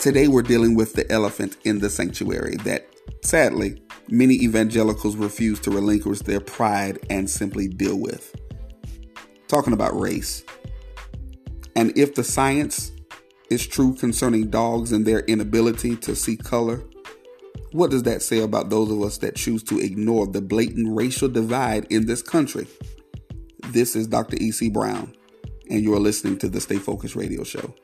[0.00, 2.88] Today we're dealing with the elephant in the sanctuary that,
[3.22, 8.34] sadly, many evangelicals refuse to relinquish their pride and simply deal with.
[9.46, 10.42] Talking about race.
[11.76, 12.92] And if the science
[13.50, 16.82] is true concerning dogs and their inability to see color,
[17.72, 21.28] what does that say about those of us that choose to ignore the blatant racial
[21.28, 22.66] divide in this country?
[23.68, 24.38] This is Dr.
[24.40, 24.70] E.C.
[24.70, 25.14] Brown,
[25.68, 27.74] and you are listening to the Stay Focused Radio Show.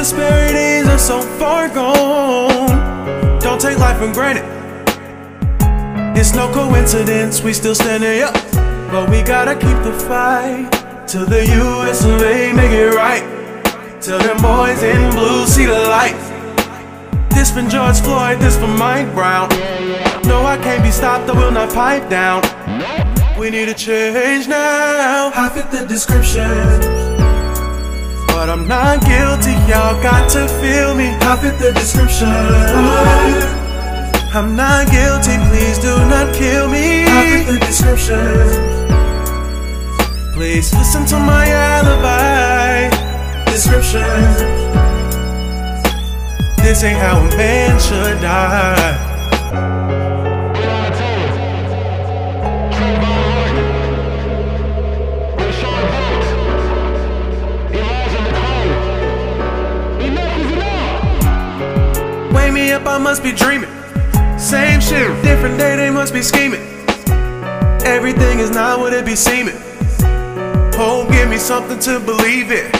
[0.00, 3.38] Disparities are so far gone.
[3.38, 4.46] Don't take life for granted.
[6.18, 8.32] It's no coincidence we still standing up,
[8.90, 10.70] but we gotta keep the fight
[11.06, 12.02] till the U.S.
[12.06, 12.50] of A.
[12.54, 13.22] make it right.
[14.00, 16.16] Till them boys in blue see the light.
[17.34, 19.50] This for George Floyd, this for Mike Brown.
[20.24, 22.40] No, I can't be stopped, I will not pipe down.
[23.38, 25.30] We need a change now.
[25.34, 27.09] I fit the description.
[28.40, 31.10] But I'm not guilty, y'all got to feel me.
[31.10, 32.26] I fit the description.
[34.32, 37.04] I'm not guilty, please do not kill me.
[37.04, 38.16] I fit the description.
[40.32, 42.88] Please listen to my alibi
[43.44, 44.00] description.
[46.64, 49.09] This ain't how a man should die.
[63.10, 63.68] Must be dreaming.
[64.38, 66.60] Same shit, different day, they must be scheming.
[67.82, 69.56] Everything is not what it be seeming.
[70.78, 72.70] Home, give me something to believe in.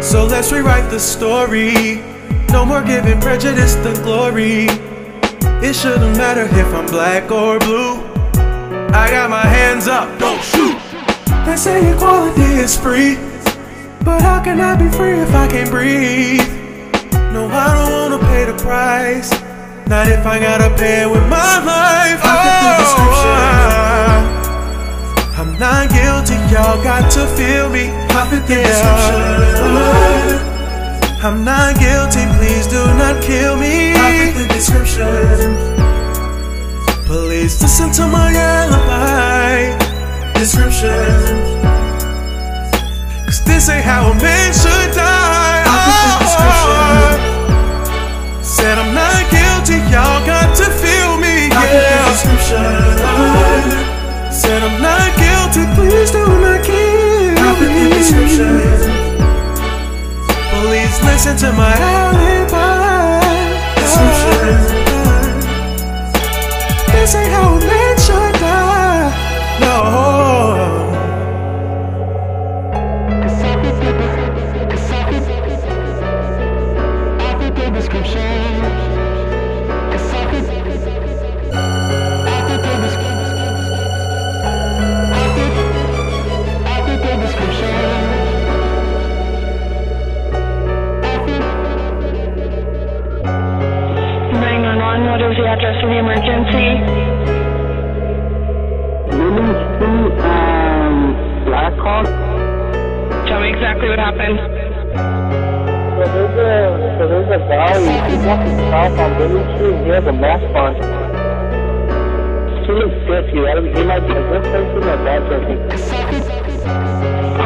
[0.00, 1.96] So let's rewrite the story.
[2.50, 4.68] No more giving prejudice the glory.
[5.66, 7.96] It shouldn't matter if I'm black or blue.
[8.94, 10.78] I got my hands up, don't shoot.
[11.44, 13.16] They say equality is free.
[14.04, 16.46] But how can I be free if I can't breathe?
[17.32, 19.32] No, I don't wanna pay the price.
[19.86, 22.20] Not if I gotta pay with my life.
[22.24, 23.04] Oh,
[25.36, 27.92] I'm not guilty, y'all got to feel me.
[28.48, 29.44] Yeah.
[31.22, 33.92] I'm not guilty, please do not kill me.
[33.94, 35.54] Pop the description.
[37.04, 39.76] Please listen to my alibi
[40.34, 41.14] description.
[43.26, 45.23] Cause this ain't how a man should die.
[49.94, 52.10] Y'all got to feel me, yeah.
[54.28, 57.94] Said I'm not guilty, please do not kill me.
[60.50, 63.22] Please listen to my alibi.
[66.90, 67.83] This ain't how a
[95.54, 96.68] address of the emergency?
[99.14, 101.14] Women's Street and
[101.46, 102.06] Blackhawk.
[103.30, 104.38] Tell me exactly what happened.
[105.94, 107.78] So there's a, so there's a guy,
[108.10, 110.74] he's walking south on Women's Street, he has a mask on.
[112.66, 115.54] He looks good, he, he might be a good person or bad person.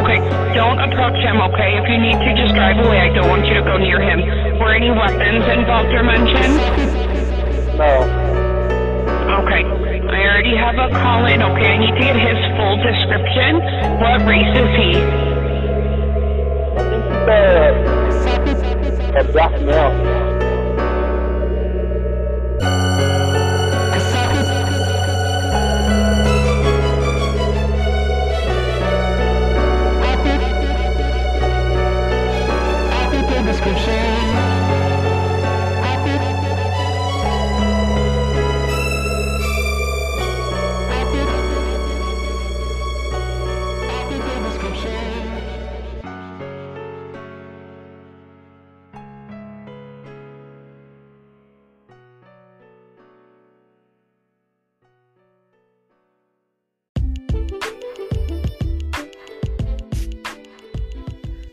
[0.01, 0.17] Okay,
[0.57, 1.77] don't approach him, okay?
[1.77, 3.01] If you need to, just drive away.
[3.05, 4.25] I don't want you to go near him.
[4.57, 6.88] Were any weapons involved or mentioned?
[7.79, 8.03] No.
[9.39, 9.63] Okay.
[9.63, 11.41] I already have a call in.
[11.41, 13.55] Okay, I need to get his full description.
[14.01, 14.99] What race is he?
[16.75, 17.39] I think he's a,
[19.15, 20.28] uh, a black male.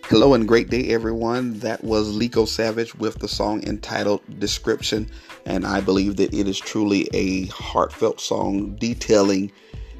[0.08, 1.58] Hello and great day, everyone.
[1.58, 5.10] That was Leeko Savage with the song entitled Description.
[5.46, 9.50] And I believe that it is truly a heartfelt song detailing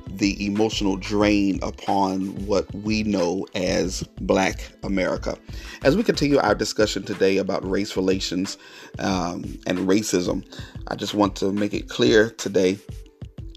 [0.06, 5.36] the emotional drain upon what we know as Black America.
[5.82, 8.58] As we continue our discussion today about race relations
[9.00, 10.46] um, and racism,
[10.86, 12.78] I just want to make it clear today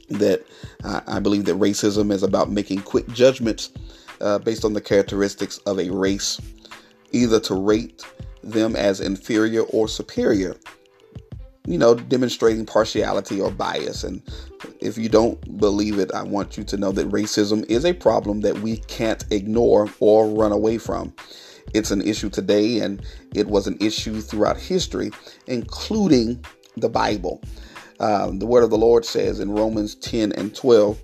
[0.07, 0.43] that
[0.83, 3.69] uh, I believe that racism is about making quick judgments
[4.21, 6.39] uh, based on the characteristics of a race,
[7.11, 8.03] either to rate
[8.43, 10.55] them as inferior or superior.
[11.67, 14.03] You know, demonstrating partiality or bias.
[14.03, 14.23] And
[14.79, 18.41] if you don't believe it, I want you to know that racism is a problem
[18.41, 21.13] that we can't ignore or run away from.
[21.73, 23.05] It's an issue today, and
[23.35, 25.11] it was an issue throughout history,
[25.45, 26.43] including
[26.77, 27.41] the Bible.
[27.99, 30.99] Um, the word of the Lord says in Romans 10 and 12,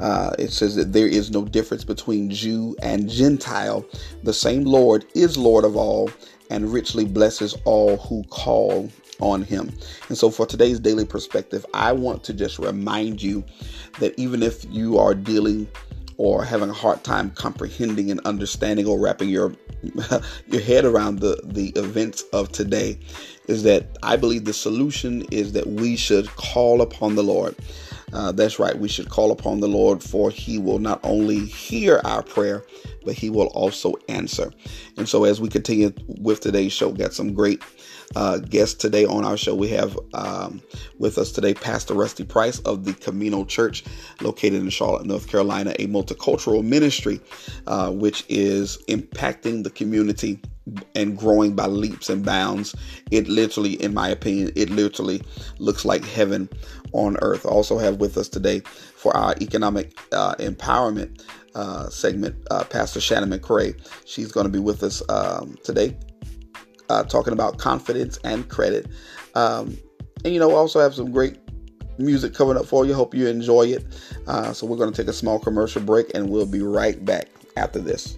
[0.00, 3.84] uh, it says that there is no difference between Jew and Gentile.
[4.22, 6.10] The same Lord is Lord of all
[6.50, 8.90] and richly blesses all who call
[9.20, 9.72] on him.
[10.08, 13.44] And so, for today's daily perspective, I want to just remind you
[14.00, 15.68] that even if you are dealing
[16.18, 19.54] or having a hard time comprehending and understanding or wrapping your
[20.48, 22.98] your head around the the events of today
[23.48, 27.56] is that I believe the solution is that we should call upon the Lord.
[28.12, 32.00] Uh, that's right, we should call upon the Lord, for He will not only hear
[32.04, 32.64] our prayer,
[33.04, 34.52] but He will also answer.
[34.96, 37.62] And so, as we continue with today's show, got some great
[38.16, 39.54] uh, guests today on our show.
[39.54, 40.62] We have um,
[40.98, 43.84] with us today Pastor Rusty Price of the Camino Church,
[44.20, 47.20] located in Charlotte, North Carolina, a multicultural ministry
[47.66, 50.40] uh, which is impacting the community
[50.94, 52.74] and growing by leaps and bounds.
[53.10, 55.22] It literally, in my opinion, it literally
[55.58, 56.48] looks like heaven
[56.92, 57.46] on earth.
[57.46, 61.24] I also have with us today for our economic uh, empowerment
[61.54, 63.74] uh, segment, uh, Pastor Shannon McRae.
[64.06, 65.96] She's going to be with us um, today
[66.88, 68.86] uh, talking about confidence and credit.
[69.34, 69.76] Um,
[70.24, 71.38] and you know, we also have some great
[71.98, 72.94] music coming up for you.
[72.94, 73.84] Hope you enjoy it.
[74.26, 77.28] Uh, so we're going to take a small commercial break and we'll be right back
[77.56, 78.16] after this.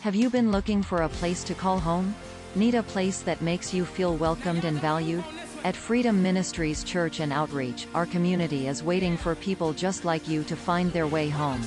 [0.00, 2.14] Have you been looking for a place to call home?
[2.54, 5.24] Need a place that makes you feel welcomed and valued?
[5.64, 10.44] At Freedom Ministries Church and Outreach, our community is waiting for people just like you
[10.44, 11.62] to find their way home.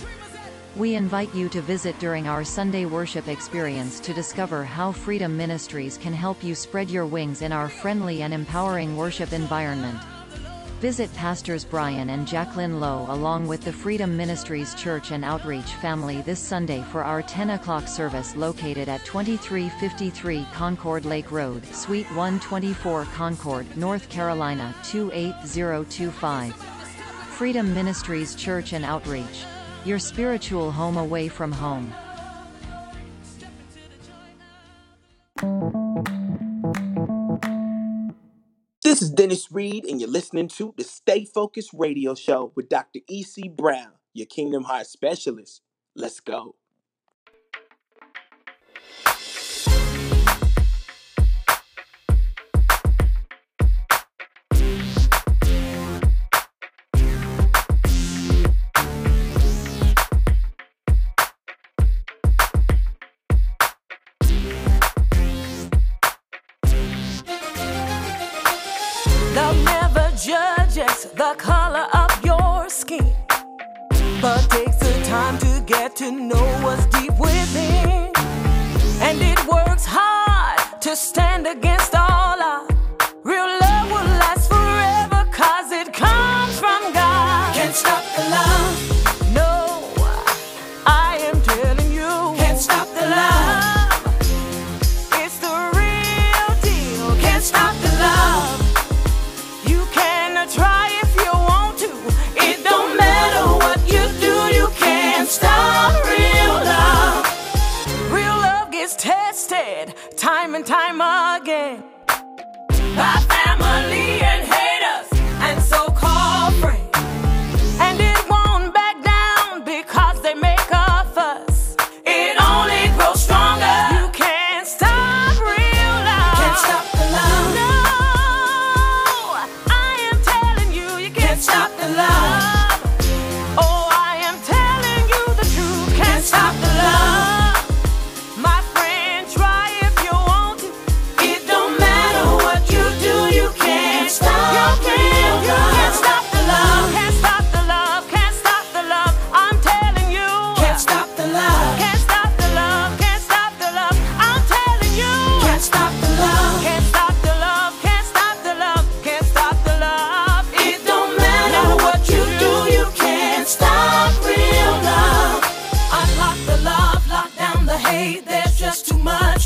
[0.75, 5.97] We invite you to visit during our Sunday worship experience to discover how Freedom Ministries
[5.97, 9.99] can help you spread your wings in our friendly and empowering worship environment.
[10.79, 16.21] Visit Pastors Brian and Jacqueline Lowe along with the Freedom Ministries Church and Outreach family
[16.21, 23.05] this Sunday for our 10 o'clock service located at 2353 Concord Lake Road, Suite 124
[23.05, 26.53] Concord, North Carolina 28025.
[26.55, 29.45] Freedom Ministries Church and Outreach.
[29.85, 31.93] Your spiritual home away from home.
[38.95, 43.01] This is Dennis Reed, and you're listening to the Stay Focused Radio Show with Dr.
[43.09, 43.49] E.C.
[43.49, 45.63] Brown, your Kingdom Heart specialist.
[45.97, 46.55] Let's go.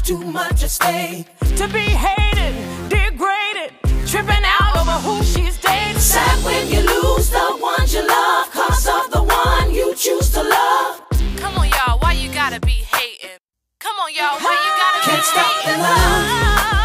[0.10, 1.28] Too much at stake.
[1.56, 2.56] To be hated,
[2.90, 3.70] degraded,
[4.08, 6.00] tripping out over who she's dating.
[6.00, 10.42] Sad when you lose the ones you love, cause of the one you choose to
[10.42, 11.04] love.
[11.38, 13.38] Come on, y'all, why you gotta be hating?
[13.80, 15.82] Come on, y'all, why you gotta Can't be stop the hating?
[15.84, 16.79] love.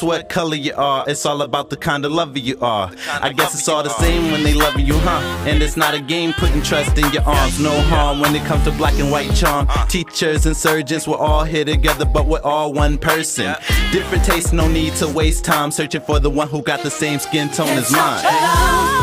[0.00, 1.04] Who cares what color you are?
[1.08, 2.90] It's all about the kind of lover you are.
[3.08, 5.20] I guess it's all the same when they loving you, huh?
[5.46, 7.60] And it's not a game putting trust in your arms.
[7.60, 9.68] No harm when it comes to black and white charm.
[9.88, 13.54] Teachers and surgeons, we're all here together, but we're all one person.
[13.92, 17.18] Different tastes, no need to waste time searching for the one who got the same
[17.18, 18.97] skin tone as mine.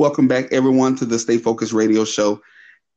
[0.00, 2.40] Welcome back, everyone, to the Stay Focused Radio Show.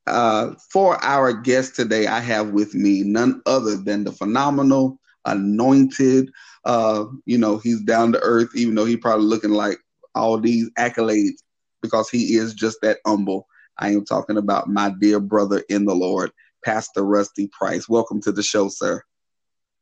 [0.07, 6.31] Uh, for our guest today, I have with me none other than the phenomenal, anointed.
[6.63, 9.79] Uh, you know, he's down to earth, even though he probably looking like
[10.15, 11.41] all these accolades
[11.81, 13.47] because he is just that humble.
[13.79, 16.31] I am talking about my dear brother in the Lord,
[16.63, 17.89] Pastor Rusty Price.
[17.89, 19.03] Welcome to the show, sir.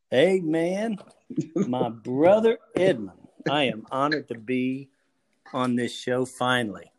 [0.09, 0.97] Hey, man,
[1.55, 3.19] my brother Edmund.
[3.47, 4.89] I am honored to be
[5.53, 6.90] on this show finally.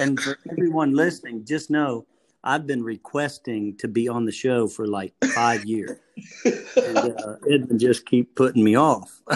[0.00, 2.06] And for everyone listening, just know
[2.44, 5.98] I've been requesting to be on the show for like five years.
[6.44, 9.22] And uh, Edmund just keep putting me off.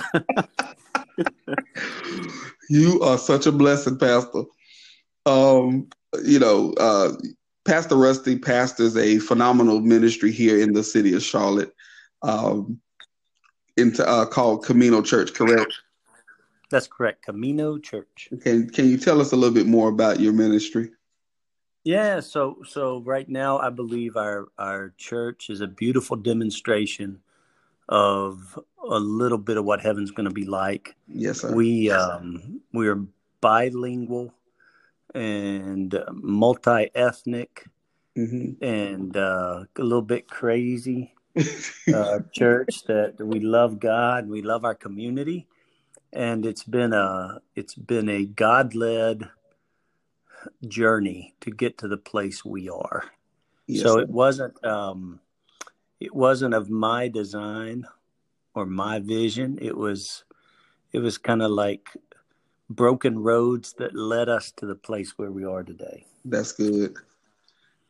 [2.72, 4.44] You are such a blessing, Pastor.
[5.26, 5.88] Um,
[6.24, 7.12] you know, uh,
[7.66, 11.70] Pastor Rusty pastors a phenomenal ministry here in the city of Charlotte,
[12.22, 12.80] um,
[13.76, 15.34] into uh, called Camino Church.
[15.34, 15.70] Correct?
[16.72, 17.26] That's correct.
[17.26, 18.30] Camino Church.
[18.42, 20.90] Can Can you tell us a little bit more about your ministry?
[21.84, 27.20] Yeah, so so right now I believe our our church is a beautiful demonstration
[27.90, 30.96] of a little bit of what heaven's going to be like.
[31.08, 31.54] Yes, sir.
[31.54, 33.04] We um we are
[33.42, 34.32] bilingual
[35.14, 37.66] and multi ethnic
[38.16, 41.14] hmm and uh, a little bit crazy
[41.94, 45.48] uh, church that we love God, we love our community,
[46.12, 49.28] and it's been a it's been a God led
[50.66, 53.04] journey to get to the place we are.
[53.66, 55.20] Yes, so it wasn't um,
[56.00, 57.86] it wasn't of my design
[58.54, 59.58] or my vision.
[59.60, 60.24] It was
[60.92, 61.88] it was kind of like
[62.68, 66.06] broken roads that led us to the place where we are today.
[66.24, 66.94] That's good.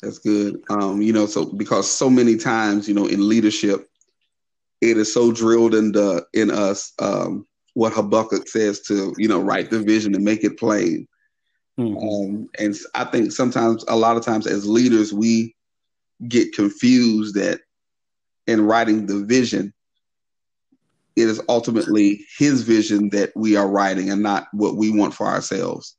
[0.00, 0.62] That's good.
[0.68, 3.88] Um, you know, so because so many times, you know, in leadership,
[4.80, 9.40] it is so drilled in the in us um, what Habakkuk says to you know
[9.40, 11.06] write the vision and make it plain.
[11.78, 11.96] Mhm.
[11.96, 15.54] Um, and I think sometimes, a lot of times, as leaders, we
[16.28, 17.60] get confused that
[18.46, 19.72] in writing the vision,
[21.16, 25.26] it is ultimately His vision that we are writing, and not what we want for
[25.26, 25.96] ourselves.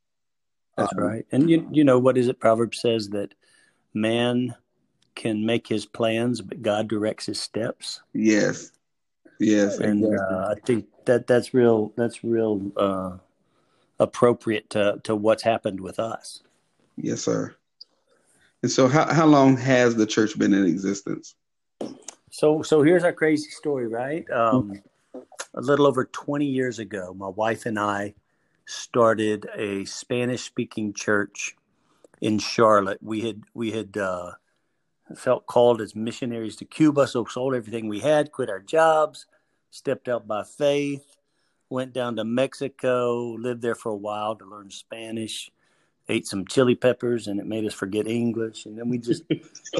[0.77, 1.25] That's Um, right.
[1.32, 2.39] And you you know what is it?
[2.39, 3.34] Proverbs says that
[3.94, 4.56] man
[5.15, 8.01] can make his plans, but God directs his steps.
[8.13, 8.72] Yes,
[9.39, 10.36] yes, And exactly.
[10.36, 11.93] uh, I think that that's real.
[11.95, 13.17] That's real uh,
[14.00, 16.43] appropriate to to what's happened with us.
[16.98, 17.55] Yes, sir.
[18.62, 21.36] And so, how how long has the church been in existence?
[22.31, 24.29] So so here's our crazy story, right?
[24.31, 24.81] Um,
[25.53, 28.15] a little over 20 years ago, my wife and I
[28.65, 31.55] started a Spanish speaking church
[32.22, 33.00] in Charlotte.
[33.01, 34.31] We had we had uh,
[35.15, 39.27] felt called as missionaries to Cuba, so sold everything we had, quit our jobs,
[39.74, 41.18] stepped out by faith,
[41.70, 45.51] went down to Mexico, lived there for a while to learn Spanish,
[46.08, 48.68] ate some chili peppers and it made us forget English.
[48.68, 49.24] And then we just,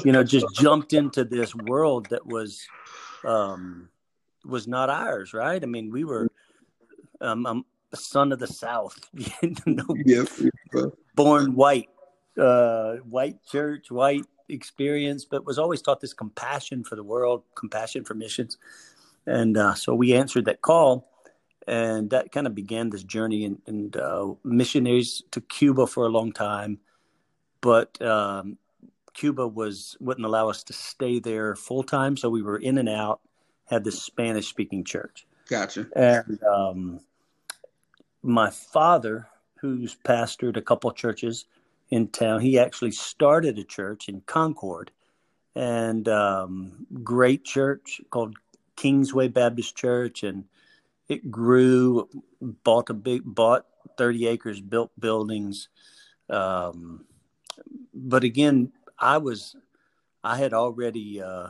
[0.04, 2.66] you know, just jumped into this world that was,
[3.24, 3.88] um,
[4.44, 5.62] was not ours, right?
[5.62, 6.28] I mean, we were,
[7.20, 8.98] um, I'm a son of the South,
[10.04, 10.42] Yes.
[11.14, 11.88] born white,
[12.36, 18.04] uh, white church, white experience, but was always taught this compassion for the world, compassion
[18.04, 18.58] for missions.
[19.26, 21.08] And uh, so we answered that call,
[21.66, 23.44] and that kind of began this journey.
[23.44, 26.78] And, and uh, missionaries to Cuba for a long time,
[27.60, 28.58] but um,
[29.14, 32.88] Cuba was wouldn't allow us to stay there full time, so we were in and
[32.88, 33.20] out.
[33.66, 35.86] Had this Spanish speaking church, Gotcha.
[35.96, 37.00] and um,
[38.22, 39.26] my father,
[39.60, 41.46] who's pastored a couple churches
[41.88, 44.90] in town, he actually started a church in Concord,
[45.54, 48.36] and um, great church called
[48.76, 50.44] Kingsway Baptist Church, and
[51.08, 52.08] it grew.
[52.40, 53.66] Bought a big, bought
[53.96, 55.68] thirty acres, built buildings.
[56.28, 57.04] Um,
[57.94, 59.56] but again, I was,
[60.22, 61.48] I had already uh,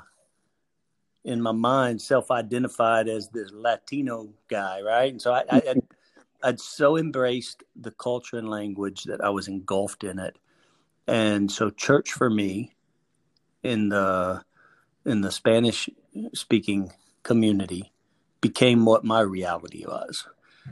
[1.24, 5.10] in my mind self-identified as this Latino guy, right?
[5.10, 5.82] And so I, I had,
[6.42, 10.38] I'd so embraced the culture and language that I was engulfed in it,
[11.06, 12.76] and so church for me,
[13.64, 14.44] in the
[15.06, 15.88] in the Spanish
[16.34, 16.92] speaking
[17.24, 17.92] community,
[18.40, 20.26] became what my reality was.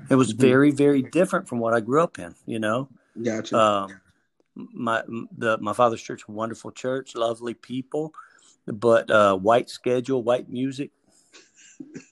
[0.09, 2.35] It was very very different from what I grew up in.
[2.47, 2.88] You know,
[3.21, 3.59] Gotcha.
[3.59, 4.00] um,
[4.55, 5.03] my
[5.37, 8.14] the my father's church, wonderful church, lovely people,
[8.66, 10.90] but uh, white schedule, white music,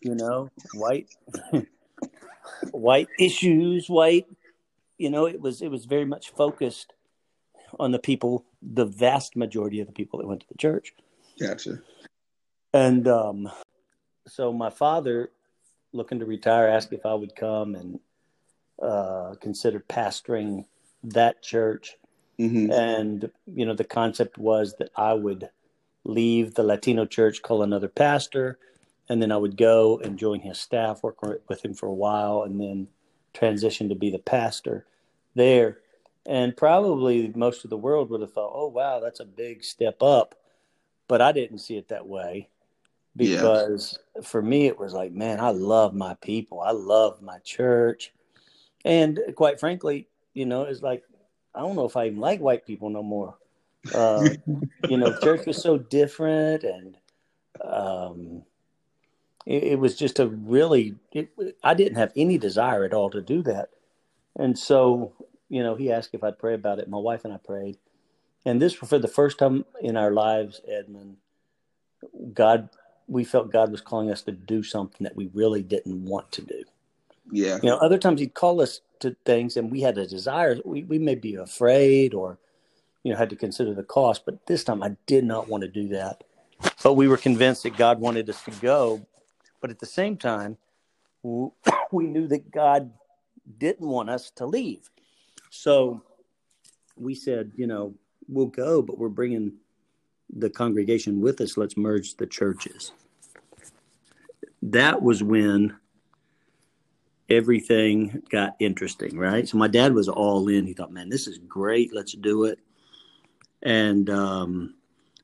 [0.03, 1.09] you know, white
[2.73, 4.27] white issues, white.
[4.99, 6.93] You know, it was it was very much focused
[7.79, 10.93] on the people, the vast majority of the people that went to the church,
[11.39, 11.81] gotcha.
[12.73, 13.51] and um,
[14.31, 15.31] so my father,
[15.93, 18.01] looking to retire, asked if I would come and
[18.81, 20.65] uh, consider pastoring
[21.05, 21.97] that church.
[22.39, 25.51] Hmm and you know the concept was that i would
[26.05, 28.59] leave the latino church call another pastor
[29.11, 32.43] and then i would go and join his staff work with him for a while
[32.45, 32.89] and then
[33.33, 34.87] transition to be the pastor
[35.35, 35.79] there.
[36.27, 40.03] And probably most of the world would have thought oh wow that's a big step
[40.03, 40.35] up.
[41.09, 42.49] But i didn't see it that way
[43.27, 43.37] Yeah.
[43.37, 48.13] because for me it was like man i love my people i love my church
[48.85, 51.05] and quite frankly you know it's like
[51.55, 53.37] I don't know if I even like white people no more.
[53.93, 54.29] Uh,
[54.89, 56.97] you know, church was so different, and
[57.63, 58.43] um,
[59.47, 60.97] it, it was just a really.
[61.13, 61.31] It,
[61.63, 63.71] I didn't have any desire at all to do that,
[64.37, 65.13] and so
[65.49, 66.89] you know, he asked if I'd pray about it.
[66.89, 67.79] My wife and I prayed,
[68.45, 71.17] and this for the first time in our lives, Edmund.
[72.33, 72.71] God,
[73.11, 76.43] we felt God was calling us to do something that we really didn't want to
[76.43, 76.63] do.
[77.33, 77.59] Yeah.
[77.61, 80.57] You know, other times he'd call us to things and we had a desire.
[80.65, 82.39] We, we may be afraid or,
[83.03, 85.69] you know, had to consider the cost, but this time I did not want to
[85.69, 86.23] do that.
[86.85, 89.05] But we were convinced that God wanted us to go.
[89.61, 90.57] But at the same time,
[91.23, 92.93] we knew that God
[93.59, 94.89] didn't want us to leave.
[95.51, 96.03] So
[96.97, 97.95] we said, you know,
[98.29, 99.55] we'll go, but we're bringing
[100.33, 101.57] the congregation with us.
[101.57, 102.93] Let's merge the churches.
[104.63, 105.77] That was when
[107.29, 109.49] everything got interesting, right?
[109.49, 110.67] So my dad was all in.
[110.67, 111.95] He thought, man, this is great.
[111.95, 112.59] Let's do it.
[113.63, 114.75] And um,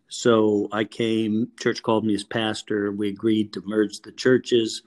[0.09, 2.92] so I came, church called me as pastor.
[2.92, 4.83] We agreed to merge the churches.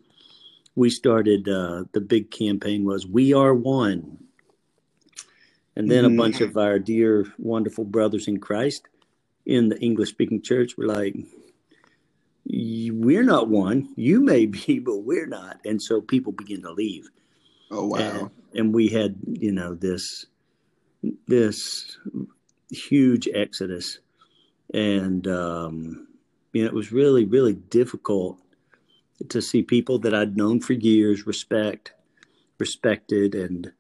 [0.75, 4.17] We started, uh, the big campaign was We Are One.
[5.75, 6.13] And then Mhm.
[6.13, 8.88] a bunch of our dear, wonderful brothers in Christ
[9.45, 11.25] in the English speaking church were like, "Y-
[12.49, 13.89] we're not one.
[13.95, 15.59] You may be, but we're not.
[15.65, 17.09] And so people begin to leave.
[17.71, 17.99] Oh wow.
[17.99, 20.25] And, and we had, you know, this
[21.27, 21.97] this
[22.71, 23.99] huge exodus,
[24.73, 26.07] and um,
[26.53, 28.39] you know, it was really, really difficult
[29.29, 31.93] to see people that I'd known for years respect,
[32.57, 33.71] respected, and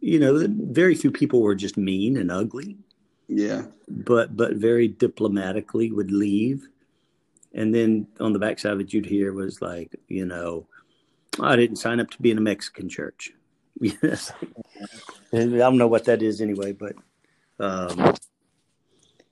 [0.00, 2.76] you know, very few people were just mean and ugly
[3.28, 3.64] Yeah.
[3.88, 6.68] but but very diplomatically would leave.
[7.54, 10.66] And then on the backside of it, you'd hear was like, you know,
[11.40, 13.32] I didn't sign up to be in a Mexican church.
[13.80, 14.32] Yes,
[15.32, 16.94] I don't know what that is anyway, but
[17.58, 18.14] um,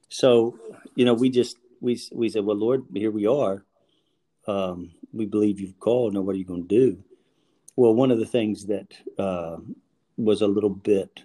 [0.09, 0.59] so
[0.97, 3.65] you know, we just we we said, well, Lord, here we are.
[4.49, 6.15] Um, we believe you've called.
[6.15, 7.05] Now, what are you going to do?
[7.77, 9.59] Well, one of the things that uh,
[10.17, 11.23] was a little bit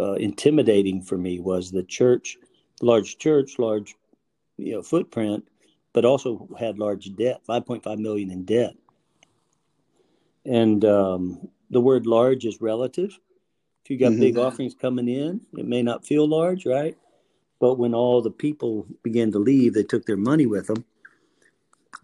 [0.00, 2.38] uh, intimidating for me was the church,
[2.80, 3.96] large church, large
[4.56, 5.46] you know footprint,
[5.98, 8.76] but also had large debt, 5.5 million in debt.
[10.44, 13.18] And um, the word large is relative.
[13.82, 14.20] If you got Mhm.
[14.20, 16.96] big offerings coming in, it may not feel large, right?
[17.58, 20.84] But when all the people began to leave, they took their money with them,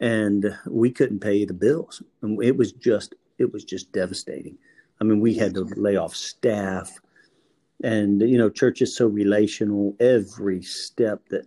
[0.00, 2.02] and we couldn't pay the bills.
[2.20, 4.58] And it was just it was just devastating.
[5.00, 6.98] I mean, we had to lay off staff,
[7.84, 9.94] and you know, church is so relational.
[10.00, 11.46] Every step that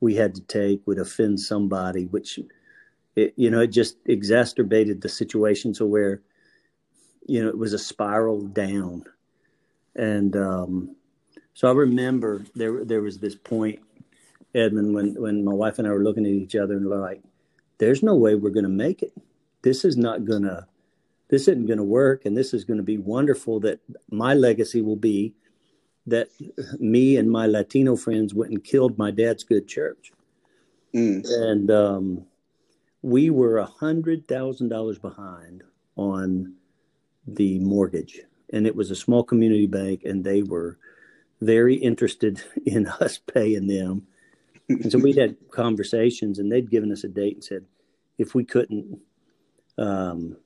[0.00, 2.38] we had to take would offend somebody, which
[3.14, 6.22] it, you know, it just exacerbated the situation to where
[7.26, 9.04] you know it was a spiral down,
[9.94, 10.96] and um,
[11.54, 13.80] so I remember there there was this point,
[14.54, 17.22] Edmund, when when my wife and I were looking at each other and like,
[17.78, 19.12] there's no way we're going to make it.
[19.62, 20.66] This is not going to,
[21.28, 22.24] this isn't going to work.
[22.24, 23.80] And this is going to be wonderful that
[24.10, 25.34] my legacy will be
[26.06, 26.28] that
[26.78, 30.12] me and my Latino friends went and killed my dad's good church.
[30.94, 31.24] Mm.
[31.26, 32.26] And um,
[33.02, 35.62] we were a hundred thousand dollars behind
[35.96, 36.54] on
[37.26, 38.20] the mortgage.
[38.52, 40.78] And it was a small community bank and they were
[41.40, 44.06] very interested in us paying them.
[44.68, 47.64] And so we had conversations, and they'd given us a date and said,
[48.18, 48.98] if we couldn't
[49.78, 50.36] um,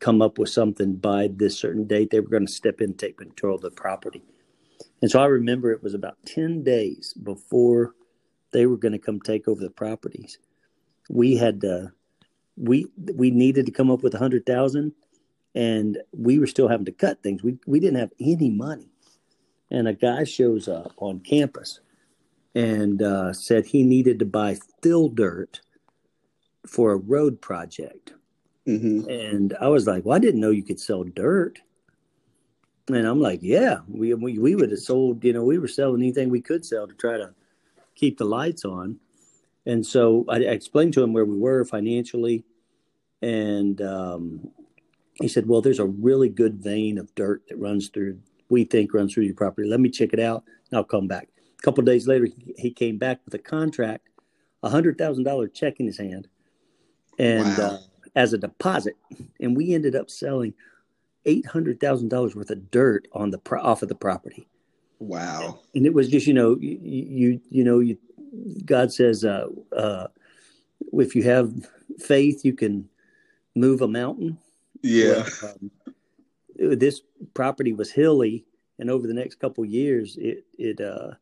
[0.00, 2.98] come up with something by this certain date, they were going to step in and
[2.98, 4.22] take control of the property.
[5.00, 7.94] And so I remember it was about 10 days before
[8.52, 10.38] they were going to come take over the properties.
[11.08, 11.92] We had to,
[12.56, 14.92] we we needed to come up with a hundred thousand,
[15.54, 17.42] and we were still having to cut things.
[17.42, 18.90] We we didn't have any money,
[19.70, 21.80] and a guy shows up on campus
[22.54, 25.60] and uh, said he needed to buy fill dirt
[26.66, 28.12] for a road project.
[28.66, 29.08] Mm-hmm.
[29.08, 31.60] And I was like, "Well, I didn't know you could sell dirt."
[32.88, 35.22] And I'm like, "Yeah, we we, we would have sold.
[35.24, 37.34] You know, we were selling anything we could sell to try to
[37.94, 38.98] keep the lights on."
[39.66, 42.44] And so I, I explained to him where we were financially,
[43.20, 44.50] and um,
[45.14, 48.18] he said, "Well, there's a really good vein of dirt that runs through.
[48.48, 49.68] We think runs through your property.
[49.68, 52.54] Let me check it out, and I'll come back." A couple of days later, he,
[52.56, 54.08] he came back with a contract,
[54.62, 56.28] a hundred thousand dollar check in his hand,
[57.18, 57.64] and Wow.
[57.64, 57.78] uh,
[58.16, 58.96] as a deposit,
[59.40, 60.54] and we ended up selling
[61.24, 64.48] eight hundred thousand dollars worth of dirt on the pro- off of the property
[65.00, 65.60] Wow.
[65.74, 67.98] and it was just you know you you, you know you
[68.64, 70.06] god says uh uh
[70.92, 71.52] if you have
[71.98, 72.88] faith you can
[73.54, 74.38] move a mountain
[74.82, 75.26] Yeah.
[75.42, 75.70] Well, um,
[76.56, 77.02] this
[77.34, 78.44] property was hilly
[78.78, 81.12] and over the next couple of years it it uh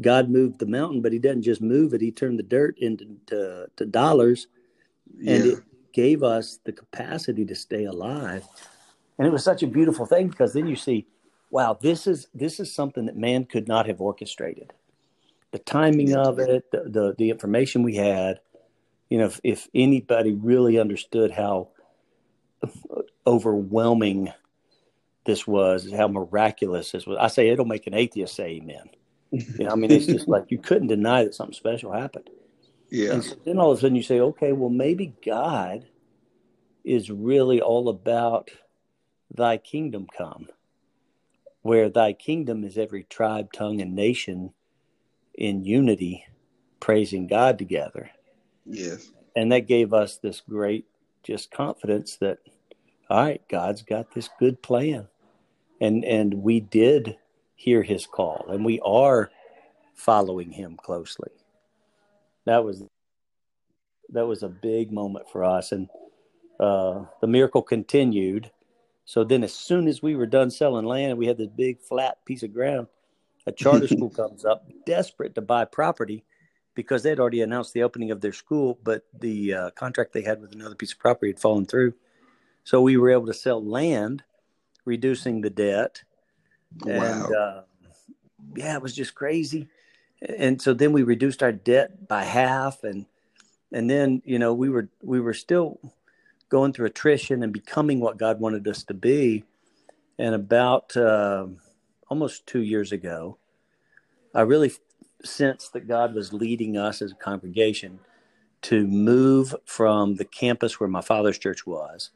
[0.00, 3.06] god moved the mountain but he doesn't just move it he turned the dirt into
[3.26, 4.48] to, to dollars
[5.18, 5.52] and Yeah.
[5.52, 5.58] it
[5.92, 8.44] gave us the capacity to stay alive
[9.18, 11.06] and it was such a beautiful thing because then you see
[11.50, 14.72] wow this is this is something that man could not have orchestrated.
[15.52, 18.40] The timing of it the the, the information we had
[19.08, 21.68] you know if, if anybody really understood how
[23.26, 24.32] overwhelming
[25.26, 28.88] this was how miraculous this was i say it'll make an atheist say amen.
[29.30, 32.30] You know i mean it's just like you couldn't deny that something special happened.
[32.90, 33.14] Yeah.
[33.14, 35.84] and so then all of a sudden you say, okay, well, maybe God
[36.84, 38.50] is really all about
[39.32, 40.48] thy kingdom come,
[41.62, 44.52] where thy kingdom is every tribe, tongue, and nation
[45.34, 46.24] in unity,
[46.80, 48.10] praising God together.
[48.66, 49.10] Yes.
[49.36, 50.86] And that gave us this great
[51.22, 52.38] just confidence that,
[53.10, 55.08] all right, God's got this good plan.
[55.80, 57.16] And and we did
[57.56, 59.30] hear his call and we are
[59.94, 61.30] following him closely
[62.44, 62.82] that was
[64.10, 65.88] that was a big moment for us and
[66.60, 68.50] uh, the miracle continued
[69.04, 72.24] so then as soon as we were done selling land we had this big flat
[72.24, 72.86] piece of ground
[73.46, 76.24] a charter school comes up desperate to buy property
[76.74, 80.40] because they'd already announced the opening of their school but the uh, contract they had
[80.40, 81.94] with another piece of property had fallen through.
[82.64, 84.22] So we were able to sell land
[84.84, 86.02] reducing the debt.
[86.86, 87.62] And uh,
[88.54, 89.68] yeah it was just crazy.
[90.20, 93.06] And so then we reduced our debt by half and
[93.72, 95.78] and then you know we were we were still
[96.54, 99.42] going through attrition and becoming what god wanted us to be.
[100.20, 101.48] And about uh,
[102.08, 103.38] almost two years ago
[104.34, 104.70] i really
[105.24, 107.98] sensed that god was leading us as a congregation
[108.62, 112.10] to move from the campus where my father's church was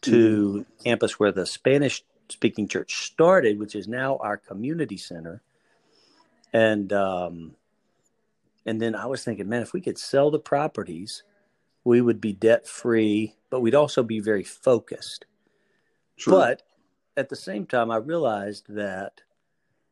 [0.00, 2.02] to campus where the spanish
[2.32, 5.42] speaking church started which is now our community center.
[6.52, 7.56] And um,
[8.64, 11.22] and then I was thinking, man, if we could sell the properties,
[11.84, 15.26] we would be debt free, but we'd also be very focused.
[16.18, 16.32] True.
[16.32, 16.62] But
[17.16, 19.20] at the same time, I realized that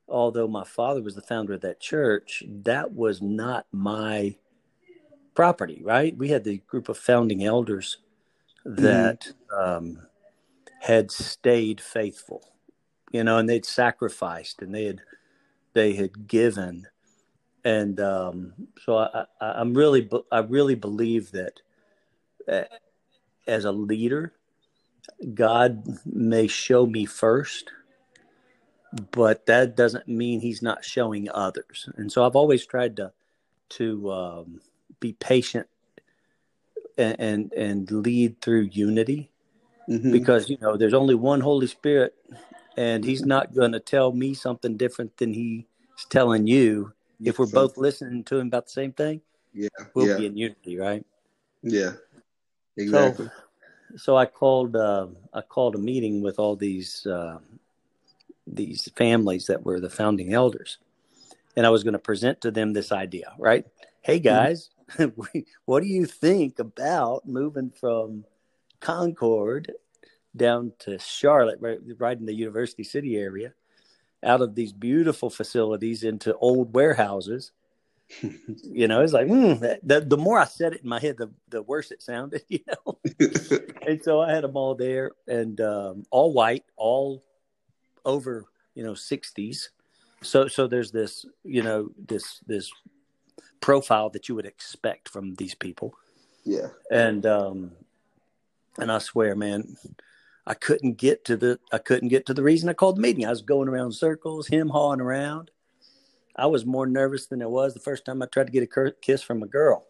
[0.08, 4.34] although my father was the founder of that church, that was not my
[5.34, 5.80] property.
[5.84, 6.16] Right?
[6.16, 7.98] We had the group of founding elders
[8.64, 10.08] that um,
[10.80, 12.50] had stayed faithful
[13.10, 15.00] you know, and they'd sacrificed and they had
[15.72, 16.86] they had given,
[17.64, 18.52] and um,
[18.84, 21.60] so I, I, am really I really believe that
[22.48, 22.64] uh,
[23.46, 24.32] as a leader,
[25.34, 27.70] God may show me first,
[29.10, 31.88] but that doesn't mean He's not showing others.
[31.96, 33.12] And so I've always tried to
[33.70, 34.60] to um,
[34.98, 35.68] be patient
[36.98, 39.30] and, and, and lead through unity
[39.88, 40.10] mm-hmm.
[40.10, 42.14] because you know there's only one Holy Spirit,
[42.76, 45.64] and He's not going to tell me something different than He's
[46.08, 46.92] telling you.
[47.22, 49.20] If we're both listening to Him about the same thing,
[49.52, 50.16] yeah, we'll yeah.
[50.16, 51.04] be in unity, right?
[51.62, 51.92] Yeah,
[52.80, 53.26] exactly.
[53.26, 57.38] So, so I called uh, I called a meeting with all these uh,
[58.46, 60.78] these families that were the founding elders,
[61.56, 63.32] and I was going to present to them this idea.
[63.38, 63.66] Right?
[64.02, 64.24] Hey mm-hmm.
[64.24, 65.40] guys, mm-hmm.
[65.64, 68.24] what do you think about moving from
[68.80, 69.72] Concord
[70.36, 73.52] down to Charlotte, right, right in the University City area,
[74.22, 77.52] out of these beautiful facilities into old warehouses?
[78.20, 81.30] You know, it's like mm, the, the more I said it in my head, the
[81.48, 82.42] the worse it sounded.
[82.48, 82.98] You know,
[83.86, 87.22] and so I had them all there and um, all white, all
[88.04, 88.44] over
[88.74, 89.70] you know sixties.
[90.22, 92.70] So so there's this you know this this
[93.60, 95.94] profile that you would expect from these people.
[96.44, 97.72] Yeah, and um,
[98.78, 99.76] and I swear, man,
[100.46, 103.24] I couldn't get to the I couldn't get to the reason I called the meeting.
[103.24, 105.50] I was going around circles, him hawing around.
[106.40, 108.92] I was more nervous than I was the first time I tried to get a
[109.02, 109.86] kiss from a girl.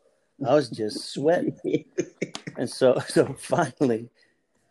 [0.47, 1.57] I was just sweating.
[2.57, 4.11] and so, so finally,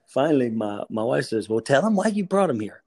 [0.05, 2.83] finally, my, my wife says, well, tell him why you brought him here.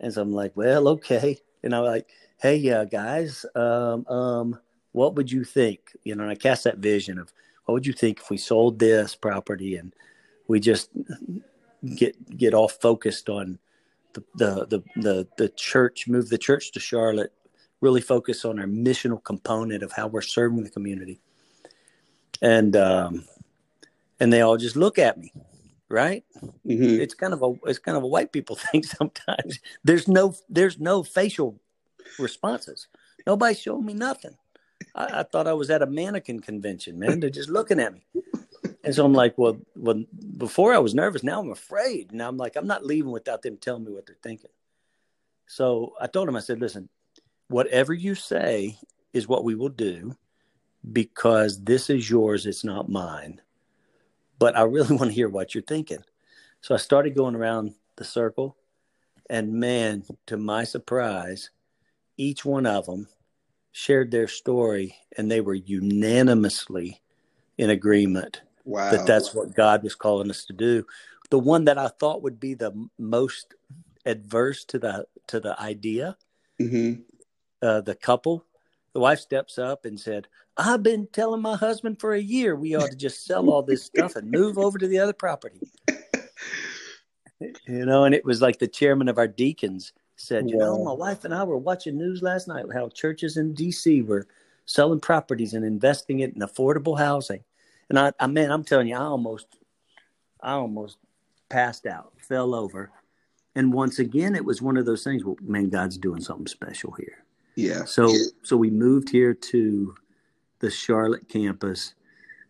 [0.00, 1.38] And so I'm like, well, okay.
[1.62, 2.08] And I'm like,
[2.42, 4.58] hey, uh, guys, um, um,
[4.90, 5.96] what would you think?
[6.02, 7.32] You know, and I cast that vision of
[7.64, 9.94] what would you think if we sold this property and
[10.48, 10.90] we just
[11.96, 13.58] get get all focused on
[14.12, 17.32] the the the the, the church, move the church to Charlotte,
[17.80, 21.20] really focus on our missional component of how we're serving the community.
[22.42, 23.24] And um,
[24.20, 25.32] and they all just look at me,
[25.88, 26.24] right?
[26.66, 27.00] Mm-hmm.
[27.00, 29.60] It's kind of a it's kind of a white people thing sometimes.
[29.82, 31.60] There's no there's no facial
[32.18, 32.88] responses.
[33.26, 34.36] Nobody showing me nothing.
[34.94, 37.20] I, I thought I was at a mannequin convention, man.
[37.20, 38.04] They're just looking at me.
[38.82, 40.04] And so I'm like, well, well,
[40.36, 42.12] before I was nervous, now I'm afraid.
[42.12, 44.50] Now I'm like, I'm not leaving without them telling me what they're thinking.
[45.46, 46.88] So I told him, I said, listen,
[47.48, 48.78] whatever you say
[49.12, 50.16] is what we will do
[50.92, 53.40] because this is yours, it's not mine.
[54.38, 56.04] But I really want to hear what you're thinking.
[56.60, 58.56] So I started going around the circle,
[59.30, 61.50] and man, to my surprise,
[62.16, 63.08] each one of them
[63.72, 67.00] shared their story, and they were unanimously
[67.58, 68.90] in agreement wow.
[68.90, 70.86] that that's what God was calling us to do.
[71.30, 73.54] The one that I thought would be the most
[74.06, 76.14] adverse to the to the idea
[76.60, 77.00] mm-hmm
[77.64, 78.44] uh, the couple,
[78.92, 82.76] the wife steps up and said, I've been telling my husband for a year we
[82.76, 85.60] ought to just sell all this stuff and move over to the other property.
[87.40, 90.92] you know, and it was like the chairman of our deacons said, You know, my
[90.92, 94.28] wife and I were watching news last night how churches in DC were
[94.66, 97.42] selling properties and investing it in affordable housing.
[97.88, 99.46] And I, I man, I'm telling you, I almost,
[100.40, 100.98] I almost
[101.48, 102.90] passed out, fell over.
[103.56, 105.24] And once again, it was one of those things.
[105.24, 107.23] Well, man, God's doing something special here.
[107.56, 107.84] Yeah.
[107.84, 108.12] So
[108.42, 109.94] so we moved here to
[110.60, 111.94] the Charlotte campus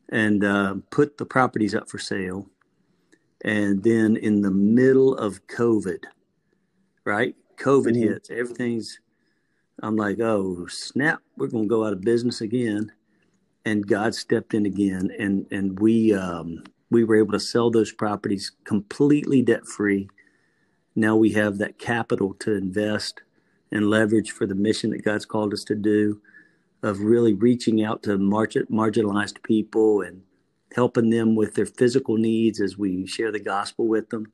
[0.09, 2.49] and uh, put the properties up for sale.
[3.45, 6.05] And then in the middle of COVID,
[7.05, 7.35] right?
[7.57, 8.03] COVID mm-hmm.
[8.03, 8.31] hits.
[8.31, 9.01] Everything's.
[9.83, 11.21] I'm like, oh snap!
[11.37, 12.93] We're going to go out of business again.
[13.67, 17.93] And God stepped in again, and and we um, we were able to sell those
[17.93, 20.09] properties completely debt free.
[20.95, 23.23] Now we have that capital to invest
[23.75, 26.23] and leverage for the mission that God's called us to do
[26.83, 30.23] of really reaching out to marginalized people and
[30.75, 34.33] helping them with their physical needs as we share the gospel with them.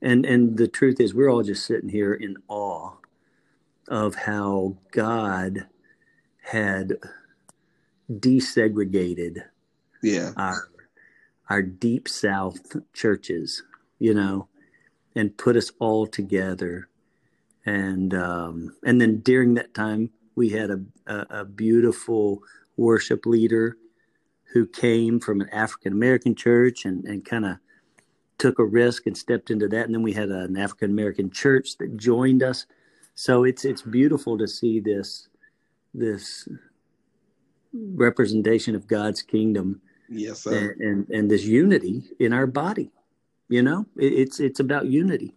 [0.00, 2.92] And and the truth is we're all just sitting here in awe
[3.88, 5.66] of how God
[6.42, 6.94] had
[8.10, 9.44] desegregated
[10.02, 10.32] yeah.
[10.36, 10.68] our
[11.50, 13.62] our deep south churches,
[13.98, 14.48] you know,
[15.14, 16.88] and put us all together
[17.66, 22.42] and um, and then during that time we had a, a, a beautiful
[22.76, 23.76] worship leader
[24.52, 27.56] who came from an African American church and, and kind of
[28.38, 29.86] took a risk and stepped into that.
[29.86, 32.66] And then we had an African American church that joined us.
[33.14, 35.28] So it's it's beautiful to see this
[35.94, 36.48] this
[37.72, 39.80] representation of God's kingdom.
[40.08, 40.72] Yes, sir.
[40.72, 42.90] And, and, and this unity in our body.
[43.48, 45.34] You know, it, it's it's about unity.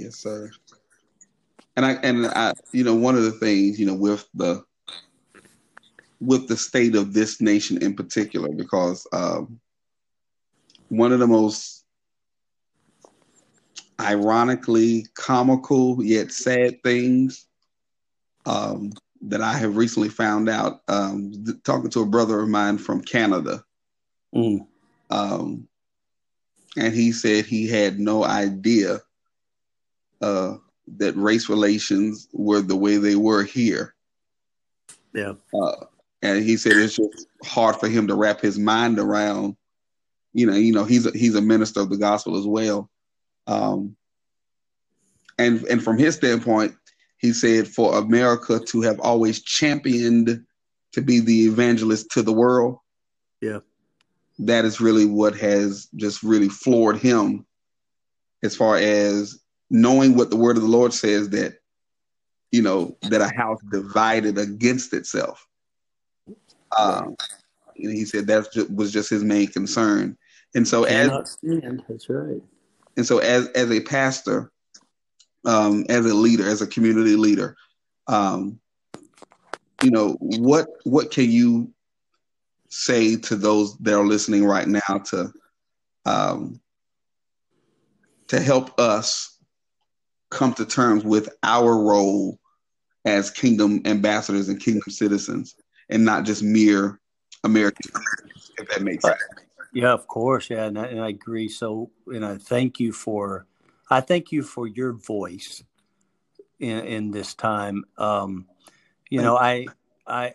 [0.00, 0.50] Yes, sir.
[1.76, 4.64] And I and I, you know, one of the things, you know, with the
[6.20, 9.60] with the state of this nation in particular, because um,
[10.88, 11.84] one of the most
[14.00, 17.46] ironically comical yet sad things
[18.46, 23.02] um, that I have recently found out um, talking to a brother of mine from
[23.02, 23.62] Canada.
[24.34, 24.66] Mm.
[25.10, 25.68] Um,
[26.78, 29.02] and he said he had no idea
[30.20, 30.56] uh,
[30.96, 33.94] that race relations were the way they were here.
[35.14, 35.34] Yeah.
[35.54, 35.84] Uh,
[36.22, 39.56] and he said it's just hard for him to wrap his mind around.
[40.32, 42.88] You know, you know, he's a, he's a minister of the gospel as well.
[43.46, 43.96] Um,
[45.38, 46.74] and and from his standpoint,
[47.18, 50.44] he said for America to have always championed
[50.92, 52.78] to be the evangelist to the world.
[53.40, 53.60] Yeah.
[54.40, 57.46] That is really what has just really floored him
[58.42, 59.39] as far as
[59.70, 61.58] knowing what the word of the Lord says that,
[62.50, 65.46] you know, that a house divided against itself.
[66.78, 67.16] Um,
[67.76, 70.16] and he said that was just his main concern.
[70.54, 71.82] And so as stand.
[71.88, 72.42] That's right.
[72.96, 74.50] and so as as a pastor,
[75.46, 77.56] um, as a leader, as a community leader,
[78.08, 78.60] um,
[79.82, 81.72] you know, what what can you
[82.68, 85.32] say to those that are listening right now to
[86.04, 86.60] um,
[88.28, 89.39] to help us
[90.30, 92.38] come to terms with our role
[93.04, 95.54] as kingdom ambassadors and kingdom citizens
[95.88, 97.00] and not just mere
[97.44, 97.90] American
[98.58, 99.20] if that makes sense.
[99.72, 100.50] Yeah, of course.
[100.50, 101.48] Yeah, and I, and I agree.
[101.48, 103.46] So, and I thank you for,
[103.88, 105.62] I thank you for your voice
[106.58, 107.84] in, in this time.
[107.96, 108.46] Um,
[109.08, 109.66] you know, I,
[110.06, 110.34] I,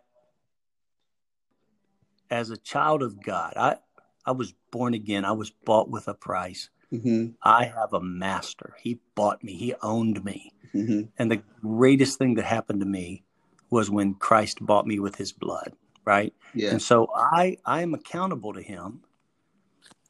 [2.29, 3.77] as a child of God, I,
[4.25, 5.25] I was born again.
[5.25, 6.69] I was bought with a price.
[6.93, 7.31] Mm-hmm.
[7.43, 8.75] I have a master.
[8.81, 9.53] He bought me.
[9.53, 10.51] He owned me.
[10.73, 11.01] Mm-hmm.
[11.17, 13.23] And the greatest thing that happened to me
[13.69, 15.73] was when Christ bought me with his blood,
[16.05, 16.33] right?
[16.53, 16.71] Yeah.
[16.71, 19.01] And so I I am accountable to him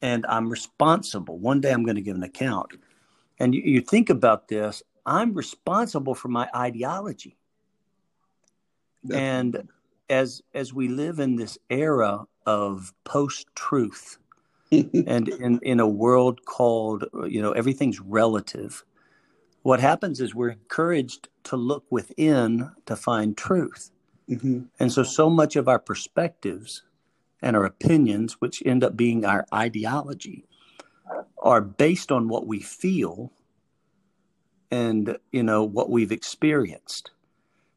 [0.02, 1.38] and I'm responsible.
[1.40, 2.74] One day I'm going to give an account.
[3.40, 7.38] And you, you think about this, I'm responsible for my ideology.
[9.14, 9.70] And
[10.10, 14.18] as as we live in this era of post-truth
[14.72, 18.84] and in, in a world called, you know, everything's relative,
[19.62, 23.92] what happens is we're encouraged to look within to find truth.
[24.30, 24.64] Mm-hmm.
[24.80, 26.84] And so, so much of our perspectives
[27.42, 30.46] and our opinions, which end up being our ideology,
[31.38, 33.32] are based on what we feel
[34.72, 37.12] and, you know, what we've experienced.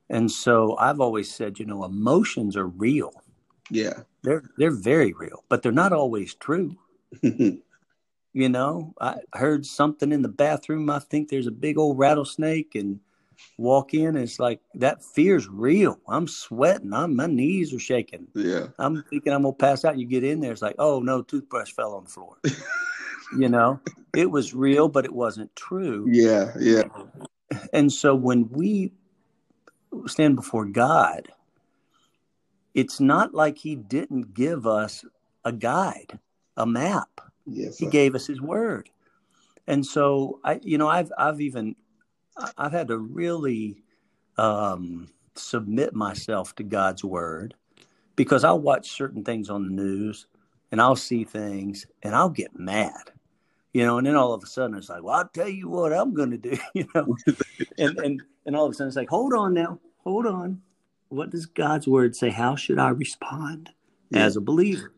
[0.08, 3.22] And so I've always said, you know, emotions are real.
[3.70, 4.00] Yeah.
[4.22, 6.76] They're they're very real, but they're not always true.
[8.34, 10.90] You know, I heard something in the bathroom.
[10.90, 13.00] I think there's a big old rattlesnake, and
[13.56, 14.08] walk in.
[14.08, 15.98] And it's like that fear's real.
[16.08, 16.92] I'm sweating.
[16.92, 18.28] I'm my knees are shaking.
[18.34, 18.68] Yeah.
[18.78, 19.98] I'm thinking I'm gonna pass out.
[19.98, 22.36] You get in there, it's like, oh no, toothbrush fell on the floor.
[23.38, 23.80] you know,
[24.14, 26.06] it was real, but it wasn't true.
[26.10, 26.52] Yeah.
[26.58, 26.84] Yeah.
[27.72, 28.92] And so when we
[30.06, 31.28] stand before God,
[32.78, 35.04] it's not like He didn't give us
[35.44, 36.18] a guide,
[36.56, 37.20] a map.
[37.46, 37.78] Yes.
[37.78, 37.90] He sir.
[37.90, 38.90] gave us His Word,
[39.66, 41.74] and so I, you know, I've I've even
[42.56, 43.82] I've had to really
[44.36, 47.54] um, submit myself to God's Word
[48.16, 50.26] because I'll watch certain things on the news
[50.70, 53.12] and I'll see things and I'll get mad,
[53.72, 55.92] you know, and then all of a sudden it's like, well, I'll tell you what
[55.92, 57.16] I'm going to do, you know,
[57.78, 60.60] and and and all of a sudden it's like, hold on now, hold on,
[61.08, 62.30] what does God's Word say?
[62.30, 63.70] How should I respond
[64.10, 64.24] Yeah.
[64.24, 64.92] as a believer?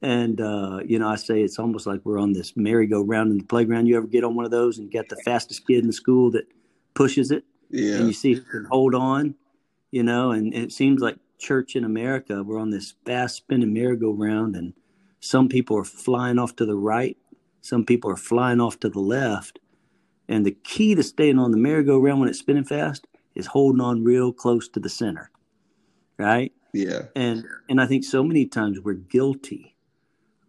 [0.00, 3.44] And uh, you know, I say it's almost like we're on this merry-go-round in the
[3.44, 3.86] playground.
[3.86, 6.30] You ever get on one of those and get the fastest kid in the school
[6.32, 6.46] that
[6.94, 7.96] pushes it, Yeah.
[7.96, 9.36] and you see who can hold on,
[9.90, 10.32] you know?
[10.32, 14.72] And it seems like church in America, we're on this fast spinning merry-go-round, and
[15.20, 17.16] some people are flying off to the right,
[17.60, 19.60] some people are flying off to the left,
[20.28, 24.04] and the key to staying on the merry-go-round when it's spinning fast is holding on
[24.04, 25.30] real close to the center,
[26.18, 26.52] right?
[26.72, 27.02] Yeah.
[27.14, 29.76] and and I think so many times we're guilty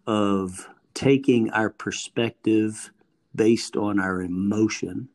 [0.07, 2.91] of taking our perspective
[3.35, 5.09] based on our emotion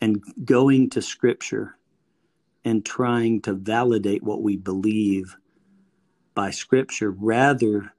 [0.00, 1.76] and going to scripture
[2.64, 5.36] and trying to validate what we believe
[6.34, 7.92] by scripture rather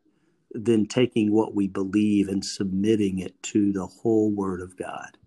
[0.51, 5.17] than taking what we believe and submitting it to the whole word of God.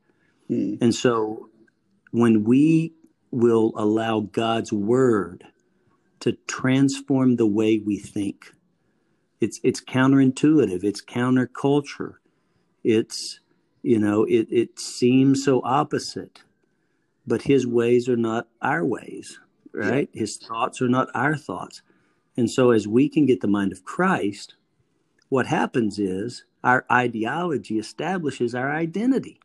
[0.49, 0.75] Hmm.
[0.81, 1.49] And so
[2.11, 2.93] when we
[3.33, 5.45] will allow God's word
[6.21, 8.53] to transform the way we think,
[9.41, 12.15] it's it's counterintuitive, it's counterculture.
[12.85, 13.41] It's
[13.83, 16.43] You know, it, it seems so opposite,
[17.27, 19.41] but his ways are not our ways,
[19.73, 20.09] right?
[20.13, 20.21] Yeah.
[20.21, 21.83] His thoughts are not our thoughts.
[22.37, 24.55] And so, as we can get the mind of Christ,
[25.31, 29.41] what happens is our ideology establishes our identity.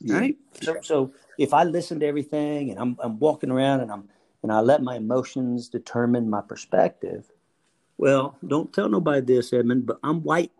[0.00, 0.18] Yeah.
[0.18, 0.36] Right?
[0.60, 4.08] So, so if I listen to everything and I'm, I'm walking around and I'm
[4.42, 7.30] and I let my emotions determine my perspective,
[7.98, 10.52] well, don't tell nobody this, Edmund, but I'm white.